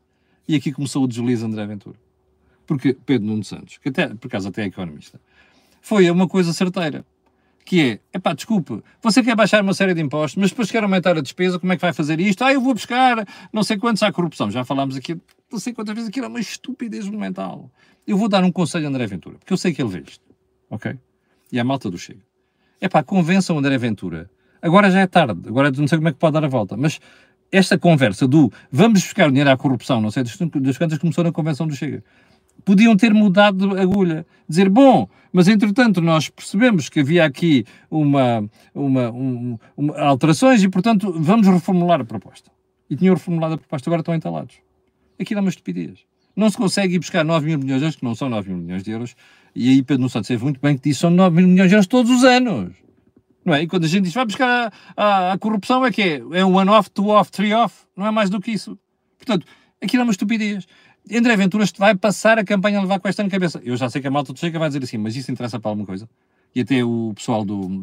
E 0.49 0.57
aqui 0.57 0.73
começou 0.73 1.05
o 1.05 1.07
deslize 1.07 1.45
André 1.45 1.67
Ventura. 1.67 1.97
Porque 2.67 2.97
Pedro 3.05 3.29
Nuno 3.29 3.45
Santos, 3.45 3.77
que 3.77 3.91
até, 3.91 4.09
por 4.09 4.29
acaso 4.29 4.49
até 4.49 4.63
é 4.63 4.67
economista, 4.69 5.21
foi 5.83 6.11
uma 6.11 6.27
coisa 6.27 6.51
certeira. 6.55 7.05
Que 7.65 8.01
é, 8.13 8.17
epá, 8.17 8.35
desculpe, 8.35 8.83
você 9.01 9.23
quer 9.23 9.37
baixar 9.37 9.63
uma 9.63 9.73
série 9.73 9.95
de 9.95 10.01
impostos, 10.01 10.41
mas 10.41 10.51
depois 10.51 10.71
quer 10.71 10.83
aumentar 10.83 11.17
a 11.17 11.21
despesa, 11.21 11.59
como 11.59 11.73
é 11.73 11.77
que 11.77 11.83
vai 11.83 11.93
fazer 11.93 12.19
isto? 12.19 12.43
Ah, 12.43 12.53
eu 12.53 12.61
vou 12.61 12.75
buscar 12.75 13.27
não 13.53 13.63
sei 13.63 13.79
quantos 13.79 14.03
à 14.03 14.11
corrupção. 14.11 14.51
Já 14.51 14.65
falámos 14.65 14.97
aqui, 14.97 15.17
não 15.51 15.59
sei 15.59 15.73
quantas 15.73 15.95
vezes, 15.95 16.09
aquilo 16.09 16.27
é 16.27 16.29
uma 16.29 16.41
estupidez 16.41 17.07
monumental. 17.07 17.71
Eu 18.07 18.17
vou 18.17 18.29
dar 18.29 18.43
um 18.43 18.51
conselho 18.51 18.87
a 18.87 18.89
André 18.89 19.07
Ventura, 19.07 19.39
porque 19.39 19.53
eu 19.53 19.57
sei 19.57 19.73
que 19.73 19.81
ele 19.81 19.91
vê 19.91 20.01
isto, 20.01 20.25
ok? 20.69 20.99
E 21.53 21.61
a 21.61 21.65
malta 21.65 21.89
do 21.89 21.97
Chega. 21.97 22.21
Epá, 22.81 23.03
convençam 23.03 23.57
André 23.57 23.79
Ventura. 23.79 24.29
Agora 24.61 24.91
já 24.91 25.01
é 25.01 25.07
tarde, 25.07 25.49
agora 25.49 25.71
não 25.71 25.87
sei 25.87 25.99
como 25.99 26.09
é 26.09 26.13
que 26.13 26.19
pode 26.19 26.35
dar 26.35 26.45
a 26.45 26.49
volta, 26.49 26.77
mas 26.77 27.01
esta 27.53 27.79
conversa 27.79 28.27
do 28.27 28.51
vamos 28.71 29.03
buscar 29.03 29.29
dinheiro 29.29 29.51
à 29.51 29.57
corrupção, 29.57 30.01
não 30.01 30.11
sei 30.11 30.25
das 30.25 30.79
quantas 30.79 30.99
começou 30.99 31.23
na 31.23 31.31
Convenção 31.31 31.67
do 31.67 31.77
Chega, 31.77 32.03
podiam 32.65 32.97
ter 32.97 33.13
mudado 33.13 33.69
de 33.69 33.81
agulha. 33.81 34.27
Dizer, 34.49 34.69
bom, 34.69 35.09
mas 35.33 35.49
entretanto 35.49 36.01
nós 36.01 36.29
percebemos 36.29 36.89
que 36.89 37.01
havia 37.01 37.25
aqui 37.25 37.65
uma, 37.91 38.49
uma, 38.75 39.11
um, 39.11 39.59
uma 39.77 39.99
alterações 39.99 40.63
e, 40.63 40.69
portanto, 40.69 41.15
vamos 41.19 41.47
reformular 41.47 42.01
a 42.01 42.05
proposta. 42.05 42.51
E 42.89 42.97
tinham 42.97 43.15
reformulado 43.15 43.55
a 43.55 43.59
proposta, 43.59 43.89
agora 43.89 44.01
estão 44.01 44.15
entalados. 44.15 44.57
Aquilo 45.19 45.39
é 45.39 45.41
uma 45.41 45.51
estupidez. 45.51 46.01
Não 46.35 46.49
se 46.51 46.57
consegue 46.57 46.95
ir 46.95 46.99
buscar 46.99 47.25
9 47.25 47.47
mil 47.47 47.59
milhões 47.59 47.81
de 47.81 47.85
euros, 47.85 47.97
que 47.97 48.05
não 48.05 48.15
são 48.15 48.29
9 48.29 48.49
mil 48.49 48.59
milhões 48.59 48.83
de 48.83 48.91
euros, 48.91 49.15
e 49.55 49.69
aí 49.69 49.83
Pedro 49.83 50.09
Santos 50.09 50.29
sabe 50.29 50.43
muito 50.43 50.61
bem 50.61 50.77
que 50.77 50.89
disse 50.89 51.01
são 51.01 51.11
9 51.11 51.37
mil 51.37 51.49
milhões 51.49 51.69
de 51.69 51.75
euros 51.75 51.87
todos 51.87 52.11
os 52.11 52.25
anos. 52.25 52.73
Não 53.45 53.55
é? 53.55 53.63
E 53.63 53.67
quando 53.67 53.85
a 53.85 53.89
gente 53.89 54.05
diz 54.05 54.15
vai 54.15 54.25
buscar 54.25 54.73
a, 54.97 55.05
a, 55.05 55.33
a 55.33 55.39
corrupção, 55.39 55.85
é 55.85 55.91
que 55.91 56.03
é? 56.03 56.23
É 56.33 56.45
um 56.45 56.55
one-off, 56.55 56.91
two-off, 56.91 57.31
three-off, 57.31 57.75
não 57.97 58.07
é 58.07 58.11
mais 58.11 58.31
do 58.31 58.41
que 58.41 58.53
isso. 58.53 58.79
Portanto, 59.19 59.47
aquilo 59.83 60.03
é 60.03 60.05
uma 60.05 60.13
estupidez. 60.13 60.67
André 61.11 61.37
Ventura 61.37 61.65
vai 61.79 61.95
passar 61.95 62.39
a 62.39 62.45
campanha 62.45 62.79
a 62.79 62.83
levar 62.83 63.01
com 63.01 63.09
esta 63.09 63.23
na 63.23 63.31
cabeça. 63.31 63.61
Eu 63.65 63.77
já 63.77 63.91
sei 63.91 64.01
que 64.01 64.07
a 64.07 64.11
malta 64.11 64.33
do 64.33 64.39
Chega 64.39 64.59
vai 64.59 64.69
dizer 64.69 64.83
assim, 64.85 64.99
mas 64.99 65.17
isso 65.17 65.31
interessa 65.31 65.59
para 65.59 65.71
alguma 65.71 65.87
coisa? 65.87 66.09
E 66.55 66.61
até 66.61 66.85
o 66.85 67.13
pessoal 67.15 67.45
do, 67.45 67.83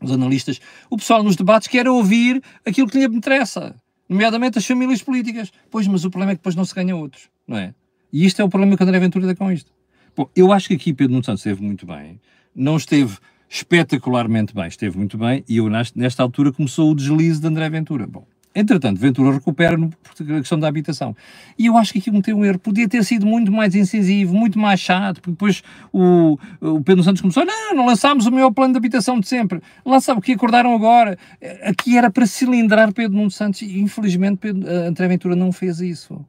os 0.00 0.12
analistas, 0.12 0.60
o 0.88 0.96
pessoal 0.96 1.22
nos 1.22 1.36
debates 1.36 1.68
quer 1.68 1.88
ouvir 1.88 2.42
aquilo 2.64 2.88
que 2.88 2.98
lhe 2.98 3.04
interessa, 3.04 3.74
nomeadamente 4.08 4.58
as 4.58 4.66
famílias 4.66 5.02
políticas. 5.02 5.52
Pois, 5.70 5.86
mas 5.86 6.04
o 6.04 6.10
problema 6.10 6.32
é 6.32 6.34
que 6.34 6.40
depois 6.40 6.54
não 6.54 6.64
se 6.64 6.74
ganha 6.74 6.94
outros, 6.94 7.28
não 7.46 7.56
é? 7.56 7.74
E 8.12 8.24
isto 8.24 8.40
é 8.40 8.44
o 8.44 8.48
problema 8.48 8.76
que 8.76 8.82
André 8.82 8.98
Ventura 9.00 9.26
dá 9.26 9.34
com 9.34 9.50
isto. 9.50 9.72
Bom, 10.16 10.28
eu 10.36 10.52
acho 10.52 10.68
que 10.68 10.74
aqui 10.74 10.92
Pedro 10.92 11.12
Nuno 11.12 11.24
Santos 11.24 11.40
esteve 11.40 11.62
muito 11.62 11.84
bem, 11.84 12.20
não 12.54 12.76
esteve 12.76 13.18
espetacularmente 13.48 14.54
bem, 14.54 14.66
esteve 14.68 14.96
muito 14.96 15.18
bem, 15.18 15.44
e 15.48 15.56
eu 15.56 15.68
nesta 15.68 16.22
altura 16.22 16.52
começou 16.52 16.90
o 16.90 16.94
deslize 16.94 17.40
de 17.40 17.46
André 17.46 17.68
Ventura. 17.68 18.06
Bom, 18.06 18.26
Entretanto, 18.54 19.00
Ventura 19.00 19.32
recupera 19.32 19.76
a 19.76 20.38
questão 20.38 20.58
da 20.58 20.68
habitação. 20.68 21.16
E 21.58 21.66
eu 21.66 21.76
acho 21.76 21.92
que 21.92 21.98
aqui 21.98 22.10
cometeu 22.10 22.36
um 22.36 22.44
erro. 22.44 22.58
Podia 22.60 22.88
ter 22.88 23.02
sido 23.04 23.26
muito 23.26 23.50
mais 23.50 23.74
incisivo, 23.74 24.32
muito 24.32 24.58
mais 24.60 24.78
chato, 24.78 25.16
porque 25.16 25.32
depois 25.32 25.62
o, 25.92 26.38
o 26.60 26.80
Pedro 26.80 27.02
Santos 27.02 27.20
começou, 27.20 27.44
não, 27.44 27.74
não 27.74 27.86
lançámos 27.86 28.26
o 28.26 28.30
meu 28.30 28.52
plano 28.52 28.72
de 28.72 28.78
habitação 28.78 29.18
de 29.18 29.26
sempre. 29.26 29.60
Lançaram 29.84 30.20
o 30.20 30.22
que 30.22 30.32
acordaram 30.32 30.72
agora. 30.72 31.18
Aqui 31.64 31.98
era 31.98 32.10
para 32.10 32.26
cilindrar 32.26 32.92
Pedro 32.92 33.16
Nuno 33.16 33.30
Santos 33.30 33.62
e 33.62 33.80
infelizmente 33.80 34.36
Pedro, 34.36 34.70
André 34.70 35.08
Ventura 35.08 35.34
não 35.34 35.50
fez 35.50 35.80
isso. 35.80 36.24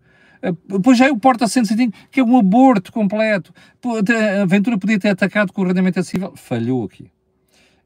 Depois 0.67 0.97
já 0.97 1.07
é 1.07 1.11
o 1.11 1.17
Porta 1.17 1.47
105, 1.47 1.95
que 2.11 2.19
é 2.19 2.23
um 2.23 2.37
aborto 2.37 2.91
completo. 2.91 3.53
A 4.41 4.45
Ventura 4.45 4.77
podia 4.79 4.99
ter 4.99 5.09
atacado 5.09 5.53
com 5.53 5.61
o 5.61 5.67
rendimento 5.67 5.99
acessível. 5.99 6.33
Falhou 6.35 6.85
aqui. 6.85 7.11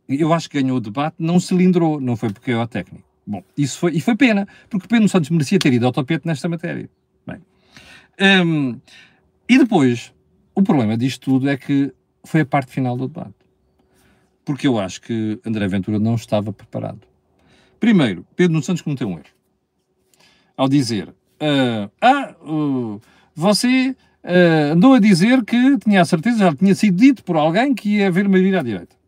Eu 0.07 0.33
acho 0.33 0.49
que 0.49 0.61
ganhou 0.61 0.77
o 0.77 0.81
debate, 0.81 1.17
não 1.19 1.39
cilindrou, 1.39 2.01
não 2.01 2.15
foi 2.15 2.31
porque 2.31 2.51
é 2.51 2.57
o 2.57 2.67
técnico. 2.67 3.08
Bom, 3.29 3.43
isso 3.55 3.77
foi, 3.77 3.91
e 3.91 4.01
foi 4.01 4.15
pena, 4.15 4.47
porque 4.71 4.87
Pedro 4.87 5.07
Santos 5.07 5.29
merecia 5.29 5.59
ter 5.59 5.71
ido 5.71 5.85
ao 5.85 5.91
tapete 5.91 6.25
nesta 6.25 6.49
matéria. 6.49 6.89
Bem, 7.27 7.39
um, 8.43 8.79
e 9.47 9.59
depois, 9.59 10.11
o 10.55 10.63
problema 10.63 10.97
disto 10.97 11.25
tudo 11.25 11.47
é 11.47 11.55
que 11.55 11.93
foi 12.23 12.41
a 12.41 12.45
parte 12.45 12.71
final 12.71 12.97
do 12.97 13.07
debate. 13.07 13.35
Porque 14.43 14.65
eu 14.65 14.79
acho 14.79 14.99
que 15.01 15.39
André 15.45 15.67
Ventura 15.67 15.99
não 15.99 16.15
estava 16.15 16.51
preparado. 16.51 17.01
Primeiro, 17.79 18.25
Pedro 18.35 18.53
Nuno 18.53 18.65
Santos 18.65 18.81
cometeu 18.81 19.07
um 19.07 19.13
erro. 19.13 19.25
Ao 20.57 20.67
dizer, 20.67 21.09
uh, 21.09 21.91
ah, 22.01 22.35
uh, 22.41 22.99
você 23.35 23.95
uh, 24.23 24.73
andou 24.73 24.95
a 24.95 24.99
dizer 24.99 25.45
que 25.45 25.77
tinha 25.77 26.01
a 26.01 26.05
certeza, 26.05 26.39
já 26.39 26.55
tinha 26.55 26.73
sido 26.73 26.97
dito 26.97 27.23
por 27.23 27.37
alguém 27.37 27.75
que 27.75 27.97
ia 27.97 28.07
haver 28.07 28.25
uma 28.25 28.39
à 28.39 28.63
direita. 28.63 28.98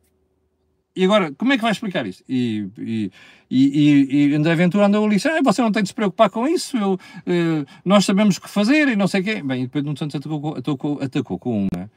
E 0.93 1.05
agora, 1.05 1.31
como 1.37 1.53
é 1.53 1.55
que 1.55 1.61
vai 1.61 1.71
explicar 1.71 2.05
isto? 2.05 2.23
E, 2.27 2.67
e, 2.77 3.11
e, 3.49 4.27
e 4.29 4.35
André 4.35 4.55
Ventura 4.55 4.87
andou 4.87 5.05
ali, 5.05 5.17
ah, 5.25 5.41
você 5.41 5.61
não 5.61 5.71
tem 5.71 5.83
de 5.83 5.89
se 5.89 5.95
preocupar 5.95 6.29
com 6.29 6.45
isso, 6.45 6.75
eu, 6.75 6.99
eh, 7.25 7.65
nós 7.85 8.03
sabemos 8.03 8.35
o 8.35 8.41
que 8.41 8.49
fazer 8.49 8.89
e 8.89 8.95
não 8.97 9.07
sei 9.07 9.21
o 9.21 9.23
quê. 9.23 9.41
Bem, 9.41 9.61
e 9.61 9.65
depois 9.67 9.85
Nuno 9.85 9.97
Santos 9.97 10.15
atacou, 10.15 10.57
atacou, 10.57 10.99
atacou 11.01 11.39
com 11.39 11.61
uma 11.61 11.89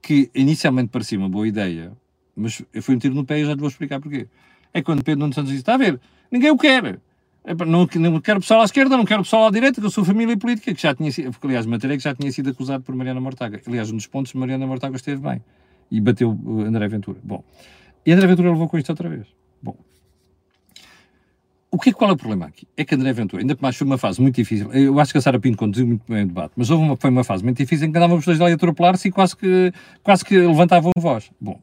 que 0.00 0.30
inicialmente 0.34 0.88
parecia 0.88 1.18
uma 1.18 1.28
boa 1.28 1.46
ideia, 1.46 1.92
mas 2.34 2.62
eu 2.72 2.82
fui 2.82 2.94
um 2.94 2.98
tiro 2.98 3.14
no 3.14 3.24
pé 3.24 3.40
e 3.40 3.44
já 3.44 3.54
te 3.54 3.60
vou 3.60 3.68
explicar 3.68 4.00
porquê. 4.00 4.28
É 4.72 4.80
quando 4.80 5.04
Pedro 5.04 5.20
Nuno 5.20 5.34
Santos 5.34 5.50
disse, 5.50 5.60
está 5.60 5.74
a 5.74 5.78
ver, 5.78 6.00
ninguém 6.30 6.50
o 6.50 6.56
quer. 6.56 6.98
Não, 7.66 7.86
não 7.86 8.20
quero 8.20 8.40
pessoal 8.40 8.62
à 8.62 8.64
esquerda, 8.64 8.96
não 8.96 9.04
quero 9.04 9.22
pessoal 9.22 9.46
à 9.46 9.50
direita, 9.50 9.78
que 9.78 9.86
eu 9.86 9.90
sou 9.90 10.04
família 10.04 10.36
política, 10.38 10.72
que 10.74 10.80
já 10.80 10.94
tinha 10.94 11.10
sido, 11.12 11.34
aliás, 11.42 11.66
matéria 11.66 11.96
que 11.98 12.02
já 12.02 12.14
tinha 12.14 12.30
sido 12.32 12.50
acusado 12.50 12.82
por 12.82 12.94
Mariana 12.94 13.20
Mortaga. 13.20 13.60
Aliás, 13.66 13.90
um 13.90 13.96
dos 13.96 14.06
pontos, 14.06 14.32
Mariana 14.32 14.66
Mortaga 14.66 14.96
esteve 14.96 15.20
bem 15.20 15.42
e 15.90 16.00
bateu 16.00 16.38
André 16.66 16.88
Ventura. 16.88 17.18
Bom, 17.22 17.42
e 18.04 18.12
André 18.12 18.26
Ventura 18.26 18.50
levou 18.50 18.68
com 18.68 18.78
isto 18.78 18.90
outra 18.90 19.08
vez. 19.08 19.26
Bom, 19.62 19.76
o 21.70 21.78
que, 21.78 21.92
qual 21.92 22.10
é 22.10 22.14
o 22.14 22.16
problema 22.16 22.46
aqui? 22.46 22.66
É 22.76 22.84
que 22.84 22.94
André 22.94 23.12
Ventura, 23.12 23.42
ainda 23.42 23.56
mais 23.60 23.76
foi 23.76 23.86
uma 23.86 23.98
fase 23.98 24.20
muito 24.20 24.36
difícil. 24.36 24.72
Eu 24.72 24.98
acho 24.98 25.12
que 25.12 25.18
a 25.18 25.20
Sara 25.20 25.38
Pinto 25.38 25.56
conduziu 25.56 25.86
muito 25.86 26.02
bem 26.08 26.24
o 26.24 26.26
debate, 26.26 26.52
mas 26.56 26.70
houve 26.70 26.84
uma, 26.84 26.96
foi 26.96 27.10
uma 27.10 27.24
fase 27.24 27.44
muito 27.44 27.58
difícil 27.58 27.86
em 27.86 27.92
que 27.92 27.98
andávamos 27.98 28.24
dois 28.24 28.40
ali 28.40 28.52
a 28.52 28.54
atropelar-se 28.54 29.08
e 29.08 29.12
quase 29.12 29.36
que, 29.36 29.72
quase 30.02 30.24
que 30.24 30.36
levantavam 30.36 30.90
voz. 30.98 31.30
Bom, 31.40 31.60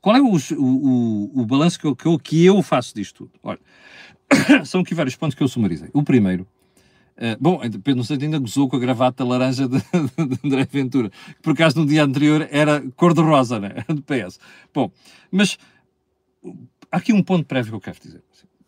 qual 0.00 0.16
é 0.16 0.20
o, 0.20 0.34
o, 0.34 0.64
o, 0.64 1.40
o 1.40 1.46
balanço 1.46 1.78
que 1.78 1.86
eu, 1.86 1.96
que, 1.96 2.06
eu, 2.06 2.18
que 2.18 2.44
eu 2.44 2.62
faço 2.62 2.94
disto 2.94 3.24
tudo? 3.24 3.32
Olha, 3.42 3.60
são 4.64 4.82
aqui 4.82 4.94
vários 4.94 5.16
pontos 5.16 5.34
que 5.34 5.42
eu 5.42 5.48
sumarizei. 5.48 5.88
O 5.92 6.02
primeiro, 6.02 6.46
uh, 7.20 7.36
bom, 7.40 7.58
Pedro 7.58 7.96
não 7.96 8.04
sei, 8.04 8.18
ainda 8.20 8.38
gozou 8.38 8.68
com 8.68 8.76
a 8.76 8.78
gravata 8.78 9.24
laranja 9.24 9.68
de, 9.68 9.78
de, 9.78 10.38
André 10.44 10.66
Ventura, 10.70 11.10
que 11.10 11.42
por 11.42 11.52
acaso 11.52 11.78
no 11.78 11.86
dia 11.86 12.04
anterior 12.04 12.48
era 12.50 12.82
cor-de-rosa, 12.96 13.60
né? 13.60 13.84
do 13.88 14.02
PS. 14.02 14.38
Bom, 14.72 14.90
mas 15.30 15.58
há 16.90 16.96
aqui 16.96 17.12
um 17.12 17.22
ponto 17.22 17.44
prévio 17.44 17.70
que 17.70 17.76
eu 17.76 17.80
quero 17.80 17.98
dizer. 18.00 18.22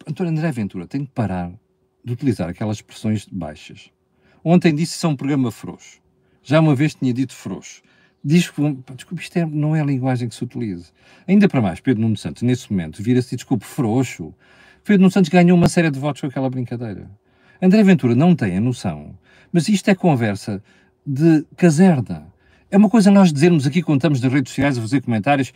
António 0.07 0.33
André 0.33 0.51
Ventura 0.53 0.87
tem 0.87 1.03
de 1.03 1.09
parar 1.09 1.53
de 2.05 2.13
utilizar 2.13 2.49
aquelas 2.49 2.79
expressões 2.79 3.27
baixas. 3.31 3.91
Ontem 4.45 4.75
disse 4.75 4.93
que 4.93 4.97
isso 4.97 5.07
é 5.07 5.11
um 5.11 5.17
programa 5.17 5.51
frouxo. 5.51 6.01
Já 6.43 6.61
uma 6.61 6.75
vez 6.75 6.95
tinha 6.95 7.13
dito 7.13 7.35
frouxo. 7.35 7.83
Diz 8.25 8.51
que, 8.51 8.61
desculpe, 8.95 9.23
isto 9.23 9.37
é, 9.37 9.47
não 9.47 9.75
é 9.75 9.81
a 9.81 9.85
linguagem 9.85 10.29
que 10.29 10.35
se 10.35 10.45
utiliza. 10.45 10.93
Ainda 11.27 11.49
para 11.49 11.61
mais, 11.61 11.81
Pedro 11.81 12.03
Nuno 12.03 12.17
Santos, 12.17 12.43
nesse 12.43 12.71
momento, 12.71 13.03
vira-se 13.03 13.35
e 13.35 13.37
desculpe, 13.37 13.65
frouxo. 13.65 14.35
Pedro 14.85 15.03
Nuno 15.03 15.11
Santos 15.11 15.29
ganhou 15.29 15.57
uma 15.57 15.69
série 15.69 15.91
de 15.91 15.99
votos 15.99 16.21
com 16.21 16.27
aquela 16.27 16.51
brincadeira. 16.51 17.11
André 17.65 17.81
Ventura 17.85 18.17
não 18.17 18.35
tem 18.35 18.57
a 18.57 18.61
noção, 18.61 19.15
mas 19.53 19.69
isto 19.69 19.89
é 19.89 19.95
conversa 19.95 20.61
de 21.07 21.47
caserna. 21.57 22.27
É 22.69 22.77
uma 22.77 22.91
coisa 22.91 23.09
nós 23.09 23.33
dizermos 23.33 23.65
aqui 23.65 23.79
estamos 23.79 24.21
nas 24.21 24.33
redes 24.33 24.51
sociais 24.51 24.77
a 24.77 24.81
fazer 24.81 25.01
comentários, 25.01 25.53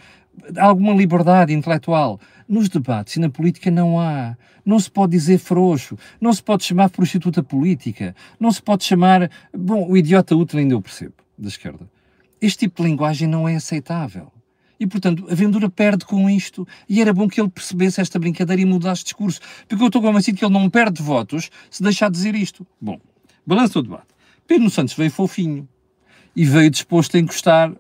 alguma 0.57 0.95
liberdade 0.95 1.53
intelectual. 1.53 2.21
Nos 2.49 2.69
debates 2.69 3.17
e 3.17 3.19
na 3.21 3.29
política 3.29 3.73
não 3.73 3.99
há. 3.99 4.37
Não 4.65 4.79
se 4.79 4.89
pode 4.89 5.13
dizer 5.13 5.39
frouxo, 5.39 5.99
não 6.21 6.33
se 6.33 6.45
pode 6.45 6.63
chamar 6.63 6.91
prostituta 6.91 7.43
política, 7.43 8.15
não 8.39 8.53
se 8.53 8.63
pode 8.63 8.85
chamar. 8.85 9.29
Bom, 9.53 9.91
o 9.91 9.97
idiota 9.97 10.37
útil 10.37 10.61
ainda 10.61 10.75
eu 10.75 10.83
percebo, 10.83 11.15
da 11.37 11.49
esquerda. 11.49 11.91
Este 12.41 12.67
tipo 12.67 12.85
de 12.85 12.89
linguagem 12.89 13.27
não 13.27 13.49
é 13.49 13.57
aceitável. 13.57 14.31
E, 14.79 14.87
portanto, 14.87 15.27
a 15.31 15.35
Vendura 15.35 15.71
perde 15.71 16.05
com 16.05 16.29
isto. 16.29 16.67
E 16.89 17.01
era 17.01 17.13
bom 17.13 17.29
que 17.29 17.41
ele 17.41 17.49
percebesse 17.49 18.01
esta 18.01 18.19
brincadeira 18.19 18.61
e 18.61 18.65
mudasse 18.65 19.01
de 19.01 19.07
discurso. 19.07 19.41
Porque 19.67 19.83
eu 19.83 19.87
estou 19.87 20.03
convencido 20.03 20.39
que 20.39 20.45
ele 20.45 20.53
não 20.53 20.69
perde 20.69 21.03
votos 21.03 21.51
se 21.71 21.83
deixar 21.83 22.11
de 22.11 22.17
dizer 22.17 22.35
isto. 22.35 22.67
Bom, 22.81 23.01
balanço 23.47 23.81
do 23.81 23.89
debate. 23.89 24.09
Pedro 24.47 24.71
Santos 24.71 24.95
veio 24.95 25.11
fofinho 25.11 25.69
e 26.35 26.45
veio 26.45 26.71
disposto 26.71 27.17
a 27.17 27.21
encostar 27.21 27.73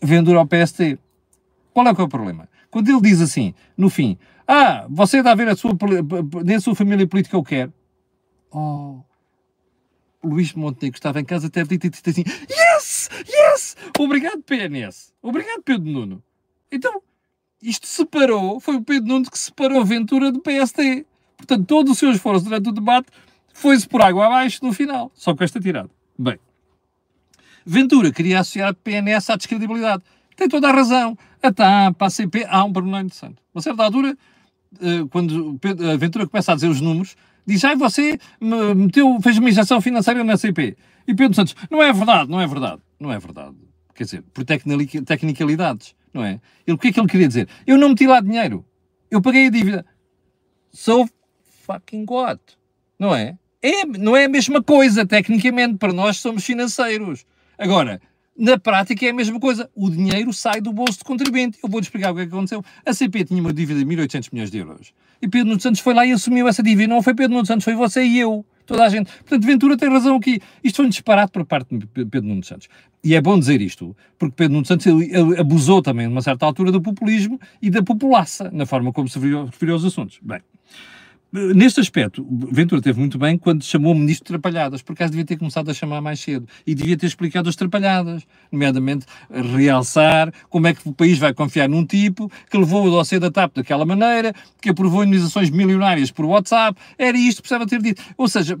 Vendura 0.00 0.38
ao 0.38 0.46
PST. 0.46 0.98
Qual 1.72 1.86
é, 1.86 1.94
que 1.94 2.00
é 2.00 2.04
o 2.04 2.08
problema? 2.08 2.48
Quando 2.70 2.88
ele 2.88 3.00
diz 3.00 3.20
assim, 3.20 3.54
no 3.76 3.90
fim, 3.90 4.16
ah, 4.46 4.86
você 4.88 5.22
dá 5.22 5.32
a 5.32 5.34
ver 5.34 5.48
a 5.48 5.56
sua, 5.56 5.76
nem 6.44 6.56
a 6.56 6.60
sua 6.60 6.74
família 6.74 7.06
política 7.06 7.36
eu 7.36 7.42
quero. 7.42 7.72
Oh, 8.50 9.00
Luís 10.22 10.52
Montenegro 10.52 10.96
estava 10.96 11.20
em 11.20 11.24
casa 11.24 11.46
até 11.46 11.62
dito 11.64 11.88
assim, 12.06 12.24
yes, 12.50 13.10
yes, 13.28 13.76
obrigado 13.98 14.42
PNS, 14.42 15.12
obrigado 15.22 15.62
Pedro 15.62 15.90
Nuno. 15.90 16.22
Então, 16.70 17.02
isto 17.62 17.86
separou, 17.86 18.60
foi 18.60 18.76
o 18.76 18.82
Pedro 18.82 19.08
Nuno 19.08 19.30
que 19.30 19.38
separou 19.38 19.80
a 19.80 19.84
Ventura 19.84 20.30
do 20.30 20.40
PST. 20.40 21.06
Portanto, 21.36 21.66
todo 21.66 21.92
o 21.92 21.94
seu 21.94 22.10
esforço 22.10 22.44
durante 22.44 22.68
o 22.68 22.72
debate 22.72 23.08
foi-se 23.52 23.88
por 23.88 24.02
água 24.02 24.26
abaixo 24.26 24.64
no 24.64 24.72
final, 24.72 25.10
só 25.14 25.34
com 25.34 25.42
esta 25.42 25.60
tirada. 25.60 25.90
Bem, 26.18 26.38
Ventura 27.64 28.12
queria 28.12 28.40
associar 28.40 28.70
a 28.70 28.74
PNS 28.74 29.30
à 29.30 29.36
descredibilidade. 29.36 30.02
Tem 30.36 30.48
toda 30.48 30.68
a 30.68 30.72
razão. 30.72 31.18
A 31.42 31.52
TAP, 31.52 32.02
a 32.02 32.10
CP, 32.10 32.46
há 32.48 32.64
um 32.64 32.72
pormenor 32.72 33.00
interessante. 33.00 33.36
A 33.54 33.60
certa 33.60 33.82
altura, 33.82 34.16
eh, 34.80 35.04
quando 35.10 35.58
a 35.92 35.96
Ventura 35.96 36.26
começa 36.26 36.52
a 36.52 36.54
dizer 36.54 36.68
os 36.68 36.80
números, 36.80 37.16
diz, 37.46 37.64
ai, 37.64 37.76
você 37.76 38.18
meteu, 38.40 39.20
fez 39.20 39.38
uma 39.38 39.48
injeção 39.48 39.80
financeira 39.80 40.22
na 40.24 40.36
CP. 40.36 40.76
E 41.06 41.14
Pedro 41.14 41.34
Santos, 41.34 41.54
não 41.70 41.82
é 41.82 41.92
verdade, 41.92 42.30
não 42.30 42.40
é 42.40 42.46
verdade. 42.46 42.82
Não 42.98 43.12
é 43.12 43.18
verdade. 43.18 43.56
Quer 43.94 44.04
dizer, 44.04 44.22
por 44.32 44.44
tecnicalidades, 44.44 45.94
não 46.18 46.24
é? 46.24 46.40
Ele, 46.66 46.74
o 46.74 46.78
que 46.78 46.88
é 46.88 46.92
que 46.92 46.98
ele 46.98 47.08
queria 47.08 47.28
dizer? 47.28 47.48
Eu 47.64 47.78
não 47.78 47.90
meti 47.90 48.06
lá 48.06 48.20
dinheiro. 48.20 48.64
Eu 49.08 49.22
paguei 49.22 49.46
a 49.46 49.50
dívida. 49.50 49.86
So 50.72 51.08
fucking 51.64 52.04
what? 52.08 52.40
Não 52.98 53.14
é? 53.14 53.38
é? 53.62 53.86
Não 53.86 54.16
é 54.16 54.24
a 54.24 54.28
mesma 54.28 54.62
coisa, 54.62 55.06
tecnicamente, 55.06 55.78
para 55.78 55.92
nós 55.92 56.16
somos 56.16 56.44
financeiros. 56.44 57.24
Agora, 57.56 58.00
na 58.36 58.58
prática 58.58 59.06
é 59.06 59.10
a 59.10 59.14
mesma 59.14 59.38
coisa. 59.38 59.70
O 59.74 59.88
dinheiro 59.88 60.32
sai 60.32 60.60
do 60.60 60.72
bolso 60.72 60.98
do 60.98 61.04
contribuinte. 61.04 61.58
Eu 61.62 61.68
vou-te 61.68 61.84
explicar 61.84 62.10
o 62.10 62.16
que 62.16 62.22
é 62.22 62.26
que 62.26 62.32
aconteceu. 62.32 62.64
A 62.84 62.92
CP 62.92 63.24
tinha 63.24 63.40
uma 63.40 63.52
dívida 63.52 63.78
de 63.78 63.86
1.800 63.86 64.28
milhões 64.32 64.50
de 64.50 64.58
euros. 64.58 64.92
E 65.22 65.28
Pedro 65.28 65.48
Nuno 65.48 65.60
Santos 65.60 65.80
foi 65.80 65.94
lá 65.94 66.04
e 66.04 66.10
assumiu 66.10 66.48
essa 66.48 66.62
dívida. 66.62 66.92
Não 66.92 67.02
foi 67.02 67.14
Pedro 67.14 67.34
Nuno 67.34 67.46
Santos, 67.46 67.64
foi 67.64 67.74
você 67.74 68.04
e 68.04 68.18
eu. 68.18 68.44
Toda 68.68 68.84
a 68.84 68.88
gente. 68.90 69.10
Portanto, 69.10 69.46
Ventura 69.46 69.78
tem 69.78 69.88
razão 69.88 70.16
aqui. 70.16 70.40
Isto 70.62 70.76
foi 70.76 70.86
um 70.86 70.88
disparate 70.90 71.32
por 71.32 71.42
parte 71.46 71.74
de 71.74 71.86
Pedro 71.86 72.22
Nuno 72.22 72.44
Santos. 72.44 72.68
E 73.02 73.14
é 73.14 73.20
bom 73.20 73.38
dizer 73.38 73.62
isto, 73.62 73.96
porque 74.18 74.34
Pedro 74.36 74.52
Nuno 74.52 74.66
Santos 74.66 74.84
ele, 74.84 75.10
abusou 75.40 75.80
também, 75.80 76.06
numa 76.06 76.20
certa 76.20 76.44
altura, 76.44 76.70
do 76.70 76.82
populismo 76.82 77.40
e 77.62 77.70
da 77.70 77.82
populaça, 77.82 78.50
na 78.52 78.66
forma 78.66 78.92
como 78.92 79.08
se 79.08 79.18
referiu 79.18 79.74
aos 79.74 79.84
assuntos. 79.86 80.18
Bem, 80.20 80.40
Neste 81.30 81.78
aspecto, 81.78 82.26
Ventura 82.50 82.80
teve 82.80 82.98
muito 82.98 83.18
bem 83.18 83.36
quando 83.36 83.62
chamou 83.62 83.92
o 83.92 83.94
ministro 83.94 84.24
de 84.24 84.28
Trapalhadas, 84.40 84.80
por 84.80 84.94
acaso 84.94 85.10
devia 85.10 85.26
ter 85.26 85.36
começado 85.36 85.70
a 85.70 85.74
chamar 85.74 86.00
mais 86.00 86.18
cedo 86.20 86.48
e 86.66 86.74
devia 86.74 86.96
ter 86.96 87.04
explicado 87.04 87.50
as 87.50 87.56
Trapalhadas, 87.56 88.22
nomeadamente 88.50 89.04
realçar 89.30 90.32
como 90.48 90.68
é 90.68 90.72
que 90.72 90.88
o 90.88 90.92
país 90.92 91.18
vai 91.18 91.34
confiar 91.34 91.68
num 91.68 91.84
tipo 91.84 92.32
que 92.50 92.56
levou 92.56 92.86
o 92.86 92.90
dossiê 92.90 93.18
da 93.18 93.30
TAP 93.30 93.56
daquela 93.56 93.84
maneira, 93.84 94.32
que 94.58 94.70
aprovou 94.70 95.04
indenizações 95.04 95.50
milionárias 95.50 96.10
por 96.10 96.24
WhatsApp, 96.24 96.80
era 96.96 97.18
isto 97.18 97.42
precisava 97.42 97.66
ter 97.66 97.82
dito. 97.82 98.02
Ou 98.16 98.26
seja, 98.26 98.58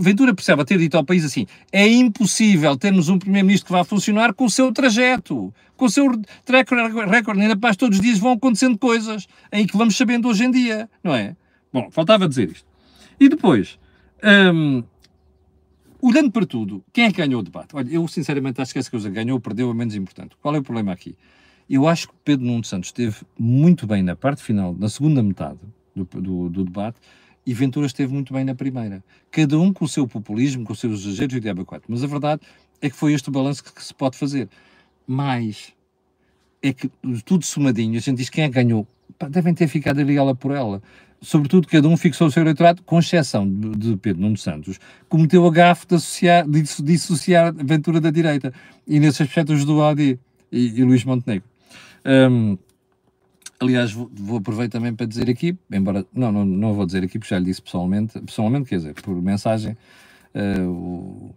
Ventura 0.00 0.34
precisava 0.34 0.64
ter 0.64 0.78
dito 0.78 0.96
ao 0.96 1.04
país 1.04 1.24
assim: 1.24 1.46
é 1.70 1.86
impossível 1.86 2.76
termos 2.76 3.08
um 3.08 3.16
primeiro-ministro 3.16 3.66
que 3.66 3.72
vá 3.72 3.84
funcionar 3.84 4.34
com 4.34 4.44
o 4.44 4.50
seu 4.50 4.72
trajeto, 4.72 5.54
com 5.78 5.86
o 5.86 5.90
seu 5.90 6.10
track 6.44 6.74
record, 6.74 7.38
ainda 7.38 7.56
mais 7.56 7.76
todos 7.76 7.98
os 7.98 8.04
dias 8.04 8.18
vão 8.18 8.32
acontecendo 8.32 8.76
coisas 8.76 9.26
em 9.52 9.64
que 9.64 9.76
vamos 9.76 9.96
sabendo 9.96 10.28
hoje 10.28 10.44
em 10.44 10.50
dia, 10.50 10.90
não 11.02 11.14
é? 11.14 11.36
Bom, 11.72 11.88
faltava 11.90 12.28
dizer 12.28 12.50
isto. 12.50 12.66
E 13.18 13.28
depois, 13.28 13.78
hum, 14.52 14.82
olhando 16.02 16.32
para 16.32 16.44
tudo, 16.44 16.84
quem 16.92 17.04
é 17.04 17.12
que 17.12 17.18
ganhou 17.18 17.40
o 17.40 17.44
debate? 17.44 17.76
Olha, 17.76 17.88
eu 17.88 18.06
sinceramente 18.08 18.60
acho 18.60 18.72
que 18.72 18.80
essa 18.80 18.90
coisa 18.90 19.08
ganhou 19.08 19.36
ou 19.36 19.40
perdeu 19.40 19.70
é 19.70 19.74
menos 19.74 19.94
importante. 19.94 20.36
Qual 20.42 20.54
é 20.54 20.58
o 20.58 20.62
problema 20.62 20.92
aqui? 20.92 21.16
Eu 21.70 21.86
acho 21.86 22.08
que 22.08 22.14
Pedro 22.24 22.44
Nuno 22.44 22.64
Santos 22.64 22.88
esteve 22.88 23.16
muito 23.38 23.86
bem 23.86 24.02
na 24.02 24.16
parte 24.16 24.42
final, 24.42 24.74
na 24.76 24.88
segunda 24.88 25.22
metade 25.22 25.60
do, 25.94 26.04
do, 26.04 26.48
do 26.48 26.64
debate, 26.64 26.98
e 27.46 27.54
Ventura 27.54 27.86
esteve 27.86 28.12
muito 28.12 28.32
bem 28.32 28.44
na 28.44 28.54
primeira. 28.54 29.02
Cada 29.30 29.56
um 29.58 29.72
com 29.72 29.84
o 29.84 29.88
seu 29.88 30.08
populismo, 30.08 30.64
com 30.64 30.72
os 30.72 30.80
seus 30.80 31.02
exageros 31.04 31.34
e 31.34 31.38
o 31.38 31.40
diabo 31.40 31.64
4. 31.64 31.86
Mas 31.88 32.02
a 32.02 32.06
verdade 32.08 32.42
é 32.80 32.90
que 32.90 32.96
foi 32.96 33.12
este 33.12 33.28
o 33.28 33.32
balanço 33.32 33.62
que, 33.62 33.72
que 33.72 33.84
se 33.84 33.94
pode 33.94 34.16
fazer. 34.18 34.48
Mas 35.10 35.72
é 36.62 36.70
que 36.74 36.90
tudo 37.24 37.44
somadinho, 37.44 37.96
a 37.96 38.00
gente 38.00 38.18
diz 38.18 38.28
quem 38.28 38.44
é 38.44 38.48
que 38.48 38.54
ganhou. 38.54 38.86
Devem 39.30 39.54
ter 39.54 39.66
ficado 39.66 40.00
ali 40.00 40.16
ela 40.16 40.34
por 40.34 40.52
ela. 40.52 40.82
Sobretudo, 41.20 41.66
cada 41.66 41.88
um 41.88 41.96
fixou 41.96 42.28
o 42.28 42.30
seu 42.30 42.42
eleitorado, 42.42 42.82
com 42.82 42.98
exceção 42.98 43.48
de, 43.48 43.70
de 43.70 43.96
Pedro 43.96 44.20
Nuno 44.20 44.36
Santos, 44.36 44.78
cometeu 45.08 45.46
a 45.46 45.50
gafe 45.50 45.86
de, 45.86 45.94
associar, 45.94 46.46
de 46.46 46.62
dissociar 46.82 47.46
a 47.46 47.48
aventura 47.48 48.00
da 48.00 48.10
direita. 48.10 48.52
E 48.86 49.00
nesse 49.00 49.22
aspecto 49.22 49.54
ajudou 49.54 49.82
a 49.82 49.90
AD 49.90 50.18
e, 50.52 50.66
e 50.66 50.84
Luís 50.84 51.04
Montenegro. 51.04 51.48
Um, 52.04 52.58
aliás, 53.58 53.92
vou, 53.92 54.10
vou, 54.14 54.38
aproveitar 54.38 54.78
também 54.78 54.94
para 54.94 55.06
dizer 55.06 55.28
aqui, 55.28 55.56
embora 55.72 56.06
não, 56.14 56.30
não, 56.30 56.44
não 56.44 56.74
vou 56.74 56.86
dizer 56.86 57.02
aqui 57.02 57.18
porque 57.18 57.34
já 57.34 57.38
lhe 57.38 57.46
disse 57.46 57.62
pessoalmente, 57.62 58.20
pessoalmente, 58.20 58.68
quer 58.68 58.76
dizer, 58.76 58.94
por 58.94 59.20
mensagem, 59.20 59.76
uh, 60.34 60.68
o, 60.68 61.34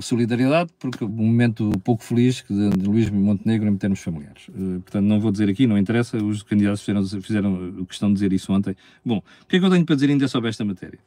solidariedade, 0.00 0.70
porque 0.78 1.04
um 1.04 1.08
momento 1.08 1.70
pouco 1.84 2.02
feliz 2.02 2.44
de, 2.48 2.70
de 2.70 2.86
Luís 2.86 3.10
Montenegro 3.10 3.68
em 3.68 3.76
termos 3.76 4.00
familiares. 4.00 4.48
Uh, 4.48 4.80
portanto, 4.80 5.04
não 5.04 5.20
vou 5.20 5.30
dizer 5.30 5.48
aqui, 5.48 5.66
não 5.66 5.76
interessa, 5.76 6.16
os 6.16 6.42
candidatos 6.42 6.80
fizeram, 6.80 7.04
fizeram 7.04 7.84
questão 7.84 8.08
de 8.08 8.14
dizer 8.14 8.32
isso 8.32 8.52
ontem. 8.52 8.74
Bom, 9.04 9.18
o 9.18 9.46
que 9.46 9.56
é 9.56 9.58
que 9.58 9.64
eu 9.64 9.70
tenho 9.70 9.84
para 9.84 9.94
dizer 9.94 10.10
ainda 10.10 10.28
sobre 10.28 10.48
esta 10.48 10.64
matéria? 10.64 10.98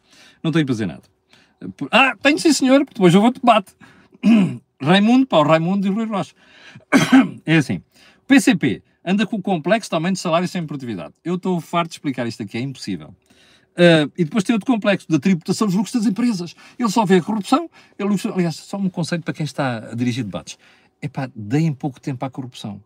Não 0.44 0.52
tenho 0.52 0.66
para 0.66 0.74
dizer 0.74 0.86
nada. 0.86 1.04
Ah, 1.92 2.16
tenho 2.22 2.40
sim 2.40 2.54
senhor, 2.54 2.86
depois 2.86 3.14
eu 3.14 3.22
vou 3.22 3.32
debate. 3.32 3.74
Raimundo, 4.82 5.28
Paulo 5.28 5.50
Raimundo 5.50 5.88
e 5.88 5.90
Rui 5.90 6.06
Rocha. 6.06 6.34
É 7.46 7.58
assim, 7.58 7.82
PCP 8.28 8.82
anda 9.04 9.26
com 9.26 9.38
o 9.38 9.42
complexo 9.42 9.90
também 9.90 10.14
de 10.14 10.20
salário 10.20 10.48
sem 10.48 10.66
produtividade. 10.66 11.14
Eu 11.24 11.36
estou 11.36 11.60
farto 11.60 11.90
de 11.90 11.96
explicar 11.96 12.28
isto 12.28 12.44
aqui, 12.44 12.58
é 12.58 12.62
impossível. 12.62 13.14
Uh, 13.72 14.12
e 14.18 14.26
depois 14.26 14.44
tem 14.44 14.54
outro 14.54 14.72
complexo 14.72 15.08
da 15.10 15.18
tributação 15.18 15.66
dos 15.66 15.76
lucros 15.76 15.94
das 15.94 16.06
empresas. 16.06 16.56
Ele 16.78 16.90
só 16.90 17.06
vê 17.06 17.18
a 17.18 17.22
corrupção. 17.22 17.70
Ele, 17.98 18.16
aliás, 18.34 18.56
só 18.56 18.78
um 18.78 18.90
conselho 18.90 19.24
para 19.24 19.34
quem 19.34 19.44
está 19.44 19.78
a 19.92 19.96
dirigir 19.96 20.24
debates. 20.24 20.58
Epá, 21.02 21.30
deem 21.36 21.74
pouco 21.74 22.00
tempo 22.00 22.24
à 22.26 22.30
corrupção. 22.30 22.82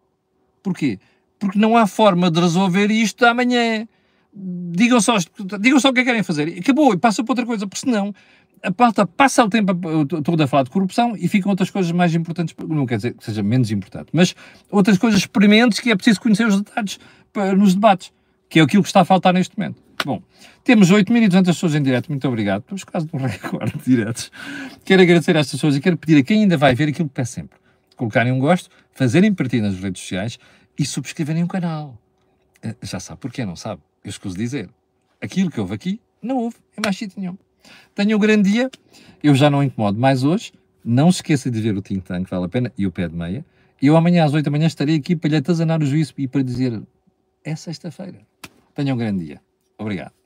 Porquê? 0.62 1.00
Porque 1.40 1.60
não 1.60 1.76
há 1.76 1.88
forma 1.88 2.30
de 2.30 2.40
resolver 2.40 2.90
isto 2.92 3.26
amanhã. 3.26 3.88
Digam 4.34 5.02
só, 5.02 5.18
digam 5.60 5.80
só 5.80 5.90
o 5.90 5.94
que 5.94 6.02
é 6.02 6.04
que 6.04 6.10
querem 6.10 6.24
fazer. 6.24 6.60
Acabou 6.60 6.94
e 6.94 6.98
passa 6.98 7.24
para 7.24 7.32
outra 7.32 7.46
coisa, 7.46 7.68
porque 7.68 7.80
senão 7.80 8.14
a 8.66 8.72
pauta 8.72 9.06
passa 9.06 9.44
o 9.44 9.50
tempo 9.50 9.74
todo 10.24 10.42
a 10.42 10.48
falar 10.48 10.64
de 10.64 10.70
corrupção 10.70 11.16
e 11.16 11.28
ficam 11.28 11.52
outras 11.52 11.70
coisas 11.70 11.92
mais 11.92 12.16
importantes, 12.16 12.56
não 12.68 12.86
quer 12.86 12.98
dizer 12.98 13.14
que 13.14 13.24
seja 13.24 13.44
menos 13.44 13.70
importante, 13.70 14.10
mas 14.12 14.36
outras 14.72 14.98
coisas 14.98 15.20
experimentes 15.20 15.80
que 15.80 15.92
é 15.92 15.96
preciso 15.96 16.20
conhecer 16.20 16.48
os 16.48 16.62
detalhes 16.62 17.00
nos 17.58 17.76
debates, 17.76 18.12
que 18.50 18.60
é 18.60 18.64
aquilo 18.64 18.82
que 18.82 18.90
está 18.90 19.02
a 19.02 19.06
faltar 19.06 19.34
neste 19.34 19.58
momento. 19.58 19.85
Bom, 20.04 20.22
temos 20.64 20.92
8.200 20.92 21.46
pessoas 21.46 21.76
em 21.76 21.82
direto, 21.82 22.10
muito 22.10 22.28
obrigado. 22.28 22.62
Estamos 22.62 22.84
quase 22.84 23.08
num 23.14 23.20
recorde 23.26 23.78
de 23.78 23.84
diretos. 23.84 24.32
Quero 24.84 25.02
agradecer 25.02 25.36
a 25.38 25.40
estas 25.40 25.54
pessoas 25.54 25.76
e 25.76 25.82
quero 25.82 25.98
pedir 25.98 26.20
a 26.20 26.24
quem 26.24 26.42
ainda 26.42 26.58
vai 26.58 26.76
ver 26.76 26.90
aquilo 26.90 27.08
que 27.08 27.16
peço 27.16 27.34
sempre: 27.34 27.58
colocarem 27.96 28.32
um 28.32 28.40
gosto, 28.40 28.70
fazerem 28.92 29.34
partir 29.34 29.62
nas 29.62 29.80
redes 29.80 30.02
sociais 30.02 30.38
e 30.78 30.86
subscreverem 30.86 31.44
o 31.44 31.48
canal. 31.48 32.00
Eh, 32.62 32.76
já 32.82 33.00
sabe 33.00 33.20
porquê, 33.20 33.46
não 33.46 33.56
sabe? 33.56 33.82
Eu 34.04 34.10
escuso 34.10 34.36
dizer. 34.36 34.70
Aquilo 35.22 35.50
que 35.50 35.60
houve 35.60 35.74
aqui, 35.74 36.02
não 36.22 36.38
houve 36.38 36.58
em 36.78 36.82
mais 36.84 36.98
sítio 36.98 37.20
nenhum. 37.20 37.38
Tenha 37.96 38.16
um 38.16 38.20
grande 38.20 38.52
dia. 38.52 38.70
Eu 39.24 39.34
já 39.34 39.50
não 39.50 39.64
incomodo 39.64 40.00
mais 40.00 40.24
hoje. 40.24 40.52
Não 40.84 41.12
se 41.12 41.20
esqueça 41.20 41.50
de 41.50 41.60
ver 41.60 41.76
o 41.76 41.82
Think 41.82 42.02
Tank, 42.02 42.30
vale 42.30 42.46
a 42.46 42.50
pena, 42.50 42.72
e 42.78 42.86
o 42.86 42.92
pé 42.92 43.08
de 43.08 43.16
meia. 43.16 43.44
Eu 43.82 43.98
amanhã 43.98 44.24
às 44.24 44.34
8 44.34 44.46
da 44.46 44.52
manhã 44.52 44.68
estarei 44.68 44.96
aqui 44.98 45.16
para 45.16 45.30
lhe 45.32 45.38
atazanar 45.38 45.82
o 45.82 45.86
juízo 45.86 46.14
e 46.18 46.28
para 46.28 46.44
dizer 46.44 46.80
é 47.44 47.56
sexta-feira. 47.56 48.20
Tenha 48.74 48.94
um 48.94 48.98
grande 48.98 49.26
dia. 49.26 49.42
Obrigado. 49.78 50.25